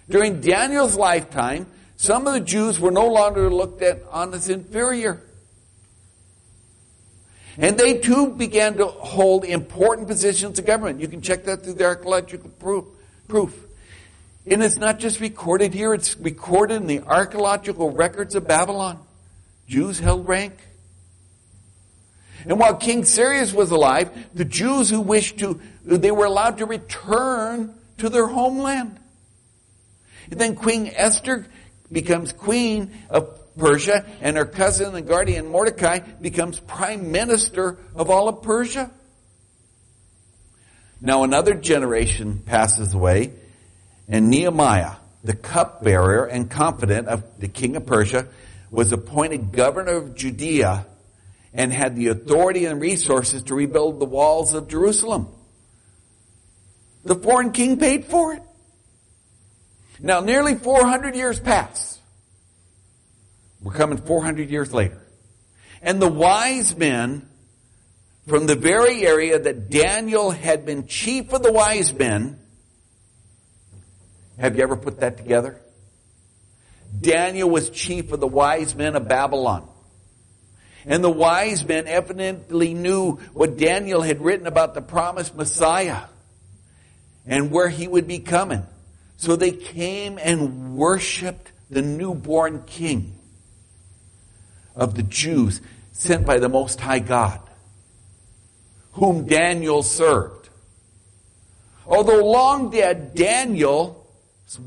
During 0.09 0.41
Daniel's 0.41 0.95
lifetime, 0.95 1.67
some 1.97 2.27
of 2.27 2.33
the 2.33 2.39
Jews 2.39 2.79
were 2.79 2.91
no 2.91 3.07
longer 3.07 3.49
looked 3.49 3.81
at 3.81 4.03
on 4.11 4.33
as 4.33 4.49
inferior. 4.49 5.21
And 7.57 7.77
they 7.77 7.97
too 7.97 8.31
began 8.31 8.77
to 8.77 8.85
hold 8.85 9.43
important 9.43 10.07
positions 10.07 10.59
of 10.59 10.65
government. 10.65 11.01
You 11.01 11.07
can 11.07 11.21
check 11.21 11.45
that 11.45 11.63
through 11.63 11.73
the 11.73 11.85
archaeological 11.85 12.49
proof. 12.51 12.85
proof. 13.27 13.53
And 14.45 14.63
it's 14.63 14.77
not 14.77 14.99
just 14.99 15.19
recorded 15.19 15.73
here, 15.73 15.93
it's 15.93 16.15
recorded 16.17 16.75
in 16.75 16.87
the 16.87 17.01
archaeological 17.01 17.91
records 17.91 18.35
of 18.35 18.47
Babylon. 18.47 18.99
Jews 19.67 19.99
held 19.99 20.27
rank. 20.27 20.53
And 22.45 22.59
while 22.59 22.75
King 22.75 23.03
Cyrus 23.03 23.53
was 23.53 23.71
alive, 23.71 24.09
the 24.33 24.45
Jews 24.45 24.89
who 24.89 25.01
wished 25.01 25.39
to, 25.39 25.59
they 25.83 26.11
were 26.11 26.25
allowed 26.25 26.59
to 26.59 26.65
return 26.65 27.73
to 27.97 28.07
their 28.07 28.27
homeland. 28.27 28.99
And 30.31 30.39
then 30.39 30.55
Queen 30.55 30.91
Esther 30.93 31.47
becomes 31.91 32.33
queen 32.33 32.91
of 33.09 33.33
Persia, 33.57 34.05
and 34.21 34.37
her 34.37 34.45
cousin 34.45 34.95
and 34.95 35.07
guardian 35.07 35.47
Mordecai 35.47 35.99
becomes 35.99 36.59
prime 36.59 37.11
minister 37.11 37.77
of 37.95 38.09
all 38.09 38.27
of 38.29 38.43
Persia. 38.43 38.91
Now 41.01 41.23
another 41.23 41.53
generation 41.53 42.41
passes 42.45 42.93
away, 42.93 43.33
and 44.07 44.29
Nehemiah, 44.29 44.93
the 45.23 45.35
cupbearer 45.35 46.25
and 46.25 46.49
confidant 46.49 47.07
of 47.07 47.23
the 47.39 47.47
king 47.47 47.75
of 47.75 47.85
Persia, 47.85 48.27
was 48.69 48.91
appointed 48.91 49.51
governor 49.51 49.93
of 49.93 50.15
Judea 50.15 50.85
and 51.53 51.71
had 51.71 51.95
the 51.95 52.07
authority 52.07 52.65
and 52.65 52.81
resources 52.81 53.43
to 53.43 53.55
rebuild 53.55 53.99
the 53.99 54.05
walls 54.05 54.53
of 54.53 54.67
Jerusalem. 54.67 55.27
The 57.03 57.15
foreign 57.15 57.51
king 57.51 57.79
paid 57.79 58.05
for 58.05 58.33
it. 58.33 58.43
Now 59.99 60.19
nearly 60.19 60.55
400 60.55 61.15
years 61.15 61.39
pass. 61.39 61.99
We're 63.61 63.73
coming 63.73 63.97
400 63.97 64.49
years 64.49 64.73
later. 64.73 65.01
And 65.81 66.01
the 66.01 66.07
wise 66.07 66.75
men 66.75 67.27
from 68.27 68.45
the 68.45 68.55
very 68.55 69.05
area 69.05 69.39
that 69.39 69.69
Daniel 69.69 70.31
had 70.31 70.65
been 70.65 70.87
chief 70.87 71.33
of 71.33 71.43
the 71.43 71.51
wise 71.51 71.93
men, 71.93 72.39
have 74.37 74.57
you 74.57 74.63
ever 74.63 74.75
put 74.75 74.99
that 74.99 75.17
together? 75.17 75.59
Daniel 76.99 77.49
was 77.49 77.69
chief 77.69 78.11
of 78.11 78.19
the 78.19 78.27
wise 78.27 78.75
men 78.75 78.95
of 78.95 79.07
Babylon. 79.07 79.67
And 80.85 81.03
the 81.03 81.09
wise 81.09 81.65
men 81.65 81.87
evidently 81.87 82.73
knew 82.73 83.13
what 83.33 83.57
Daniel 83.57 84.01
had 84.01 84.21
written 84.21 84.47
about 84.47 84.73
the 84.73 84.81
promised 84.81 85.35
Messiah 85.35 86.03
and 87.25 87.51
where 87.51 87.67
he 87.67 87.87
would 87.87 88.07
be 88.07 88.19
coming. 88.19 88.63
So 89.17 89.35
they 89.35 89.51
came 89.51 90.19
and 90.21 90.77
worshiped 90.77 91.51
the 91.69 91.81
newborn 91.81 92.63
king 92.65 93.15
of 94.75 94.95
the 94.95 95.03
Jews 95.03 95.59
sent 95.91 96.25
by 96.25 96.37
the 96.37 96.47
Most 96.47 96.79
High 96.79 96.99
God, 96.99 97.41
whom 98.93 99.25
Daniel 99.25 99.81
served. 99.81 100.49
Although 101.87 102.23
long 102.23 102.69
dead, 102.69 103.15
Daniel's 103.15 103.95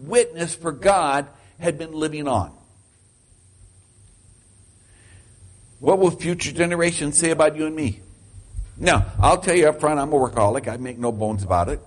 witness 0.04 0.54
for 0.54 0.72
God 0.72 1.28
had 1.60 1.78
been 1.78 1.92
living 1.92 2.26
on. 2.26 2.52
What 5.78 5.98
will 5.98 6.10
future 6.10 6.52
generations 6.52 7.16
say 7.16 7.30
about 7.30 7.56
you 7.56 7.66
and 7.66 7.76
me? 7.76 8.00
Now, 8.76 9.12
I'll 9.18 9.38
tell 9.38 9.54
you 9.54 9.68
up 9.68 9.80
front, 9.80 10.00
I'm 10.00 10.12
a 10.12 10.16
workaholic. 10.16 10.66
I 10.66 10.76
make 10.76 10.98
no 10.98 11.12
bones 11.12 11.42
about 11.42 11.68
it. 11.68 11.80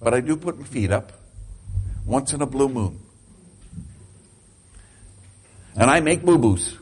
But 0.00 0.14
I 0.14 0.20
do 0.20 0.36
put 0.36 0.58
my 0.58 0.64
feet 0.64 0.90
up 0.90 1.12
once 2.04 2.32
in 2.32 2.42
a 2.42 2.46
blue 2.46 2.68
moon. 2.68 2.98
And 5.76 5.90
I 5.90 6.00
make 6.00 6.22
boo-boos. 6.22 6.76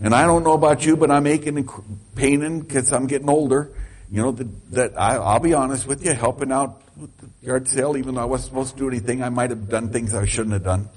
And 0.00 0.14
I 0.14 0.24
don't 0.24 0.42
know 0.42 0.54
about 0.54 0.84
you, 0.84 0.96
but 0.96 1.10
I'm 1.10 1.26
aching 1.26 1.56
and 1.58 1.70
paining 2.14 2.60
because 2.60 2.92
I'm 2.92 3.06
getting 3.06 3.28
older. 3.28 3.72
You 4.10 4.22
know, 4.22 4.32
that, 4.32 4.70
that 4.72 5.00
I, 5.00 5.16
I'll 5.16 5.40
be 5.40 5.54
honest 5.54 5.86
with 5.86 6.04
you, 6.04 6.12
helping 6.12 6.50
out 6.50 6.82
with 6.96 7.16
the 7.18 7.28
yard 7.46 7.68
sale, 7.68 7.96
even 7.96 8.16
though 8.16 8.20
I 8.20 8.26
wasn't 8.26 8.50
supposed 8.50 8.72
to 8.74 8.78
do 8.78 8.88
anything, 8.88 9.22
I 9.22 9.28
might 9.28 9.50
have 9.50 9.68
done 9.68 9.90
things 9.90 10.14
I 10.14 10.26
shouldn't 10.26 10.52
have 10.52 10.64
done. 10.64 10.88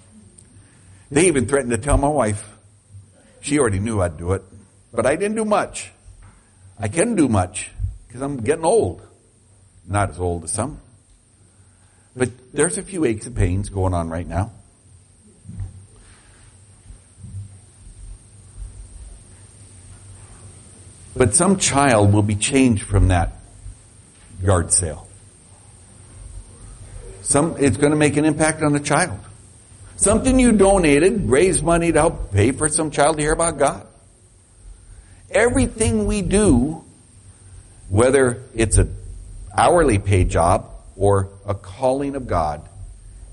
They 1.12 1.28
even 1.28 1.48
threatened 1.48 1.72
to 1.72 1.78
tell 1.78 1.98
my 1.98 2.08
wife. 2.08 2.44
She 3.42 3.60
already 3.60 3.80
knew 3.80 4.02
I'd 4.02 4.18
do 4.18 4.34
it. 4.34 4.42
But 4.92 5.06
I 5.06 5.16
didn't 5.16 5.36
do 5.36 5.46
much. 5.46 5.92
I 6.80 6.88
can 6.88 7.16
do 7.16 7.30
much 7.30 7.70
because 8.08 8.22
I'm 8.22 8.38
getting 8.38 8.66
old. 8.66 9.06
Not 9.88 10.10
as 10.10 10.20
old 10.20 10.46
as 10.46 10.52
some. 10.52 10.80
But 12.16 12.54
there's 12.54 12.78
a 12.78 12.82
few 12.82 13.04
aches 13.04 13.26
and 13.26 13.36
pains 13.36 13.70
going 13.70 13.94
on 13.94 14.10
right 14.10 14.28
now. 14.28 14.52
But 21.18 21.34
some 21.34 21.58
child 21.58 22.14
will 22.14 22.24
be 22.24 22.36
changed 22.36 22.84
from 22.84 23.10
that 23.10 23.34
yard 24.42 24.72
sale. 24.72 25.08
Some, 27.22 27.56
it's 27.58 27.78
going 27.78 27.92
to 27.92 27.98
make 27.98 28.18
an 28.18 28.26
impact 28.26 28.62
on 28.62 28.74
the 28.74 28.80
child. 28.80 29.20
Something 29.96 30.40
you 30.40 30.52
donated, 30.52 31.30
raised 31.30 31.64
money 31.64 31.92
to 31.92 32.00
help 32.00 32.32
pay 32.32 32.52
for 32.52 32.68
some 32.68 32.92
child 32.92 33.18
to 33.18 33.24
hear 33.24 33.32
about 33.32 33.58
God. 33.58 33.88
Everything 35.32 36.06
we 36.06 36.22
do, 36.22 36.84
whether 37.90 38.44
it's 38.54 38.78
an 38.78 38.96
hourly 39.58 39.98
paid 39.98 40.30
job 40.30 40.75
or 40.96 41.30
a 41.46 41.54
calling 41.54 42.16
of 42.16 42.28
God, 42.28 42.68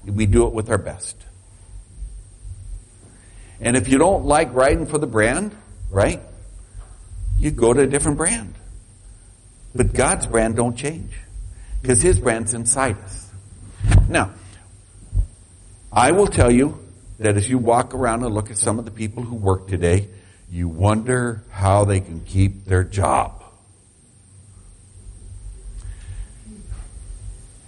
we 0.04 0.26
do 0.26 0.46
it 0.46 0.52
with 0.52 0.70
our 0.70 0.78
best. 0.78 1.16
And 3.60 3.76
if 3.76 3.88
you 3.88 3.98
don't 3.98 4.24
like 4.24 4.52
writing 4.52 4.86
for 4.86 4.98
the 4.98 5.06
brand, 5.06 5.56
right, 5.90 6.20
you 7.38 7.50
go 7.50 7.72
to 7.72 7.82
a 7.82 7.86
different 7.86 8.18
brand. 8.18 8.54
But 9.74 9.94
God's 9.94 10.26
brand 10.26 10.56
don't 10.56 10.76
change 10.76 11.12
because 11.80 12.02
His 12.02 12.18
brand's 12.18 12.54
inside 12.54 12.98
us. 12.98 13.30
Now, 14.08 14.32
I 15.92 16.12
will 16.12 16.26
tell 16.26 16.50
you 16.50 16.78
that 17.18 17.36
as 17.36 17.48
you 17.48 17.58
walk 17.58 17.94
around 17.94 18.24
and 18.24 18.34
look 18.34 18.50
at 18.50 18.58
some 18.58 18.78
of 18.78 18.84
the 18.84 18.90
people 18.90 19.22
who 19.22 19.36
work 19.36 19.68
today, 19.68 20.08
you 20.50 20.68
wonder 20.68 21.42
how 21.50 21.84
they 21.84 22.00
can 22.00 22.20
keep 22.20 22.64
their 22.64 22.84
job. 22.84 23.41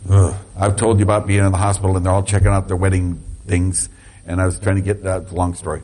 Ugh. 0.08 0.34
I've 0.56 0.76
told 0.76 0.98
you 0.98 1.02
about 1.02 1.26
being 1.26 1.44
in 1.44 1.52
the 1.52 1.58
hospital 1.58 1.96
and 1.96 2.04
they're 2.04 2.12
all 2.12 2.22
checking 2.22 2.48
out 2.48 2.68
their 2.68 2.76
wedding 2.76 3.22
things, 3.46 3.88
and 4.26 4.40
I 4.40 4.46
was 4.46 4.58
trying 4.58 4.76
to 4.76 4.82
get 4.82 5.04
uh, 5.04 5.20
that 5.20 5.32
long 5.32 5.54
story. 5.54 5.82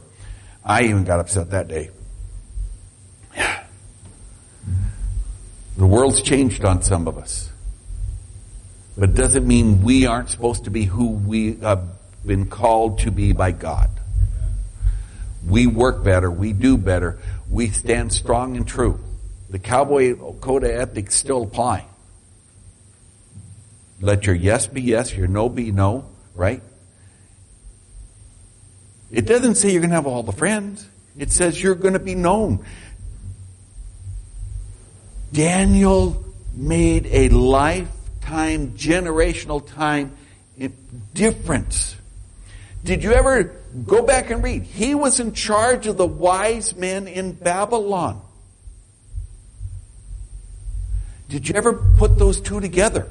I 0.65 0.83
even 0.85 1.05
got 1.05 1.21
upset 1.21 1.51
that 1.51 1.69
day. 1.69 1.91
The 5.77 5.87
world's 5.87 6.21
changed 6.21 6.67
on 6.67 6.83
some 6.83 7.09
of 7.09 7.17
us. 7.17 7.51
But 8.99 9.11
it 9.11 9.15
doesn't 9.15 9.47
mean 9.47 9.83
we 9.83 10.05
aren't 10.05 10.29
supposed 10.29 10.65
to 10.65 10.71
be 10.71 10.85
who 10.85 11.13
we 11.13 11.55
have 11.61 11.83
been 12.27 12.47
called 12.51 12.99
to 12.99 13.11
be 13.11 13.33
by 13.33 13.53
God. 13.53 13.89
We 15.49 15.67
work 15.67 16.05
better. 16.05 16.31
We 16.31 16.53
do 16.53 16.77
better. 16.77 17.19
We 17.49 17.71
stand 17.71 18.13
strong 18.13 18.59
and 18.59 18.69
true. 18.69 19.01
The 19.49 19.59
cowboy 19.59 20.17
code 20.17 20.65
of 20.65 20.71
ethics 20.71 21.15
still 21.15 21.45
apply. 21.45 21.87
Let 24.01 24.27
your 24.27 24.35
yes 24.35 24.67
be 24.67 24.81
yes, 24.81 25.15
your 25.15 25.27
no 25.27 25.49
be 25.49 25.73
no, 25.73 26.07
right? 26.35 26.63
It 29.11 29.27
doesn't 29.27 29.57
say 29.57 29.73
you're 29.73 29.81
going 29.81 29.91
to 29.91 29.97
have 29.97 30.07
all 30.07 30.23
the 30.23 30.33
friends. 30.33 30.89
It 31.19 31.33
says 31.33 31.61
you're 31.61 31.75
going 31.75 31.95
to 31.95 32.01
be 32.01 32.15
known. 32.15 32.65
Daniel 35.33 36.25
made 36.55 37.07
a 37.07 37.29
lifetime, 37.29 38.73
generational 38.73 39.67
time 39.67 40.17
difference. 41.15 41.97
Did 42.85 43.05
you 43.05 43.13
ever 43.13 43.45
go 43.87 44.03
back 44.03 44.31
and 44.31 44.43
read? 44.43 44.63
He 44.63 44.95
was 44.95 45.21
in 45.21 45.33
charge 45.33 45.87
of 45.87 45.97
the 45.97 46.07
wise 46.07 46.75
men 46.75 47.09
in 47.09 47.33
Babylon. 47.33 48.23
Did 51.29 51.49
you 51.49 51.55
ever 51.55 51.75
put 51.75 52.19
those 52.19 52.41
two 52.41 52.61
together? 52.61 53.07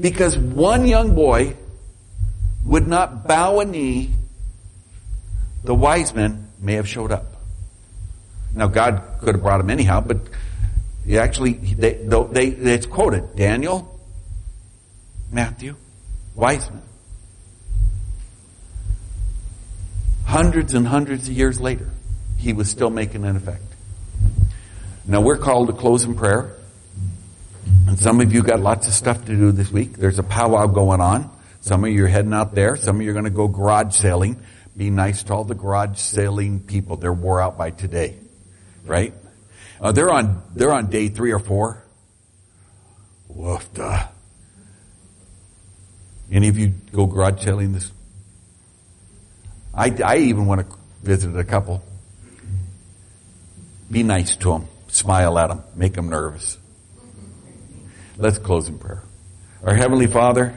Because 0.00 0.36
one 0.36 0.86
young 0.86 1.14
boy 1.14 1.56
would 2.64 2.86
not 2.86 3.28
bow 3.28 3.60
a 3.60 3.64
knee, 3.64 4.10
the 5.62 5.74
wise 5.74 6.14
men 6.14 6.48
may 6.60 6.74
have 6.74 6.88
showed 6.88 7.12
up. 7.12 7.26
Now 8.54 8.68
God 8.68 9.02
could 9.20 9.34
have 9.34 9.42
brought 9.42 9.60
him 9.60 9.70
anyhow, 9.70 10.00
but 10.00 10.18
he 11.04 11.18
actually, 11.18 11.52
they, 11.52 11.94
they, 11.94 12.46
it's 12.46 12.86
quoted. 12.86 13.36
Daniel, 13.36 14.00
Matthew, 15.30 15.76
wise 16.34 16.70
men. 16.70 16.82
Hundreds 20.24 20.74
and 20.74 20.86
hundreds 20.88 21.28
of 21.28 21.34
years 21.34 21.60
later, 21.60 21.90
he 22.38 22.52
was 22.52 22.70
still 22.70 22.90
making 22.90 23.24
an 23.24 23.36
effect. 23.36 23.62
Now 25.06 25.20
we're 25.20 25.36
called 25.36 25.66
to 25.66 25.74
close 25.74 26.04
in 26.04 26.14
prayer. 26.14 26.53
And 27.86 27.98
some 27.98 28.20
of 28.20 28.32
you 28.32 28.42
got 28.42 28.60
lots 28.60 28.86
of 28.86 28.94
stuff 28.94 29.24
to 29.26 29.36
do 29.36 29.52
this 29.52 29.70
week. 29.70 29.96
There's 29.96 30.18
a 30.18 30.22
powwow 30.22 30.66
going 30.66 31.00
on. 31.00 31.30
Some 31.60 31.84
of 31.84 31.90
you 31.90 32.04
are 32.04 32.08
heading 32.08 32.32
out 32.32 32.54
there. 32.54 32.76
Some 32.76 32.96
of 32.96 33.02
you 33.02 33.10
are 33.10 33.12
going 33.14 33.24
to 33.24 33.30
go 33.30 33.46
garage 33.48 33.94
sailing. 33.94 34.40
Be 34.76 34.90
nice 34.90 35.22
to 35.24 35.34
all 35.34 35.44
the 35.44 35.54
garage 35.54 35.98
sailing 35.98 36.60
people. 36.60 36.96
They're 36.96 37.12
wore 37.12 37.40
out 37.40 37.56
by 37.56 37.70
today. 37.70 38.16
Right? 38.84 39.14
Uh, 39.80 39.92
they're 39.92 40.10
on, 40.10 40.42
they're 40.54 40.72
on 40.72 40.90
day 40.90 41.08
three 41.08 41.32
or 41.32 41.38
four. 41.38 41.84
Woof. 43.28 43.68
Any 46.30 46.48
of 46.48 46.58
you 46.58 46.68
go 46.92 47.06
garage 47.06 47.44
sailing 47.44 47.72
this? 47.72 47.92
I, 49.74 49.94
I 50.04 50.16
even 50.18 50.46
went 50.46 50.68
to 50.68 50.76
visit 51.02 51.36
a 51.36 51.44
couple. 51.44 51.84
Be 53.90 54.02
nice 54.02 54.36
to 54.36 54.50
them. 54.52 54.68
Smile 54.88 55.38
at 55.38 55.48
them. 55.48 55.62
Make 55.74 55.94
them 55.94 56.08
nervous. 56.08 56.58
Let's 58.16 58.38
close 58.38 58.68
in 58.68 58.78
prayer. 58.78 59.02
Our 59.64 59.74
Heavenly 59.74 60.06
Father, 60.06 60.54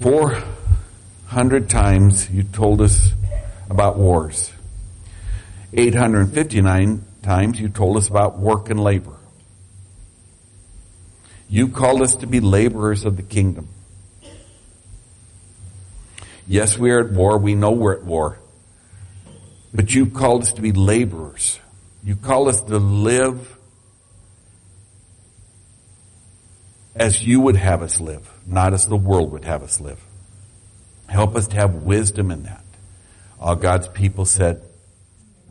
400 0.00 1.68
times 1.68 2.30
you 2.30 2.42
told 2.42 2.80
us 2.80 3.12
about 3.68 3.98
wars. 3.98 4.50
859 5.74 7.04
times 7.22 7.60
you 7.60 7.68
told 7.68 7.98
us 7.98 8.08
about 8.08 8.38
work 8.38 8.70
and 8.70 8.82
labor. 8.82 9.16
You 11.50 11.68
called 11.68 12.00
us 12.00 12.14
to 12.16 12.26
be 12.26 12.40
laborers 12.40 13.04
of 13.04 13.18
the 13.18 13.22
kingdom. 13.22 13.68
Yes, 16.48 16.78
we 16.78 16.92
are 16.92 17.00
at 17.00 17.12
war. 17.12 17.36
We 17.36 17.54
know 17.54 17.72
we're 17.72 17.92
at 17.94 18.04
war. 18.04 18.38
But 19.74 19.94
you 19.94 20.06
called 20.06 20.42
us 20.42 20.54
to 20.54 20.62
be 20.62 20.72
laborers. 20.72 21.60
You 22.02 22.16
call 22.16 22.48
us 22.48 22.62
to 22.62 22.78
live 22.78 23.58
as 26.94 27.22
you 27.22 27.40
would 27.40 27.56
have 27.56 27.82
us 27.82 28.00
live, 28.00 28.28
not 28.46 28.74
as 28.74 28.86
the 28.86 28.96
world 28.96 29.32
would 29.32 29.44
have 29.44 29.62
us 29.62 29.80
live. 29.80 30.00
Help 31.08 31.36
us 31.36 31.48
to 31.48 31.56
have 31.56 31.74
wisdom 31.74 32.30
in 32.30 32.44
that. 32.44 32.64
All 33.40 33.56
God's 33.56 33.88
people 33.88 34.24
said, 34.24 34.62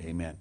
Amen. 0.01 0.37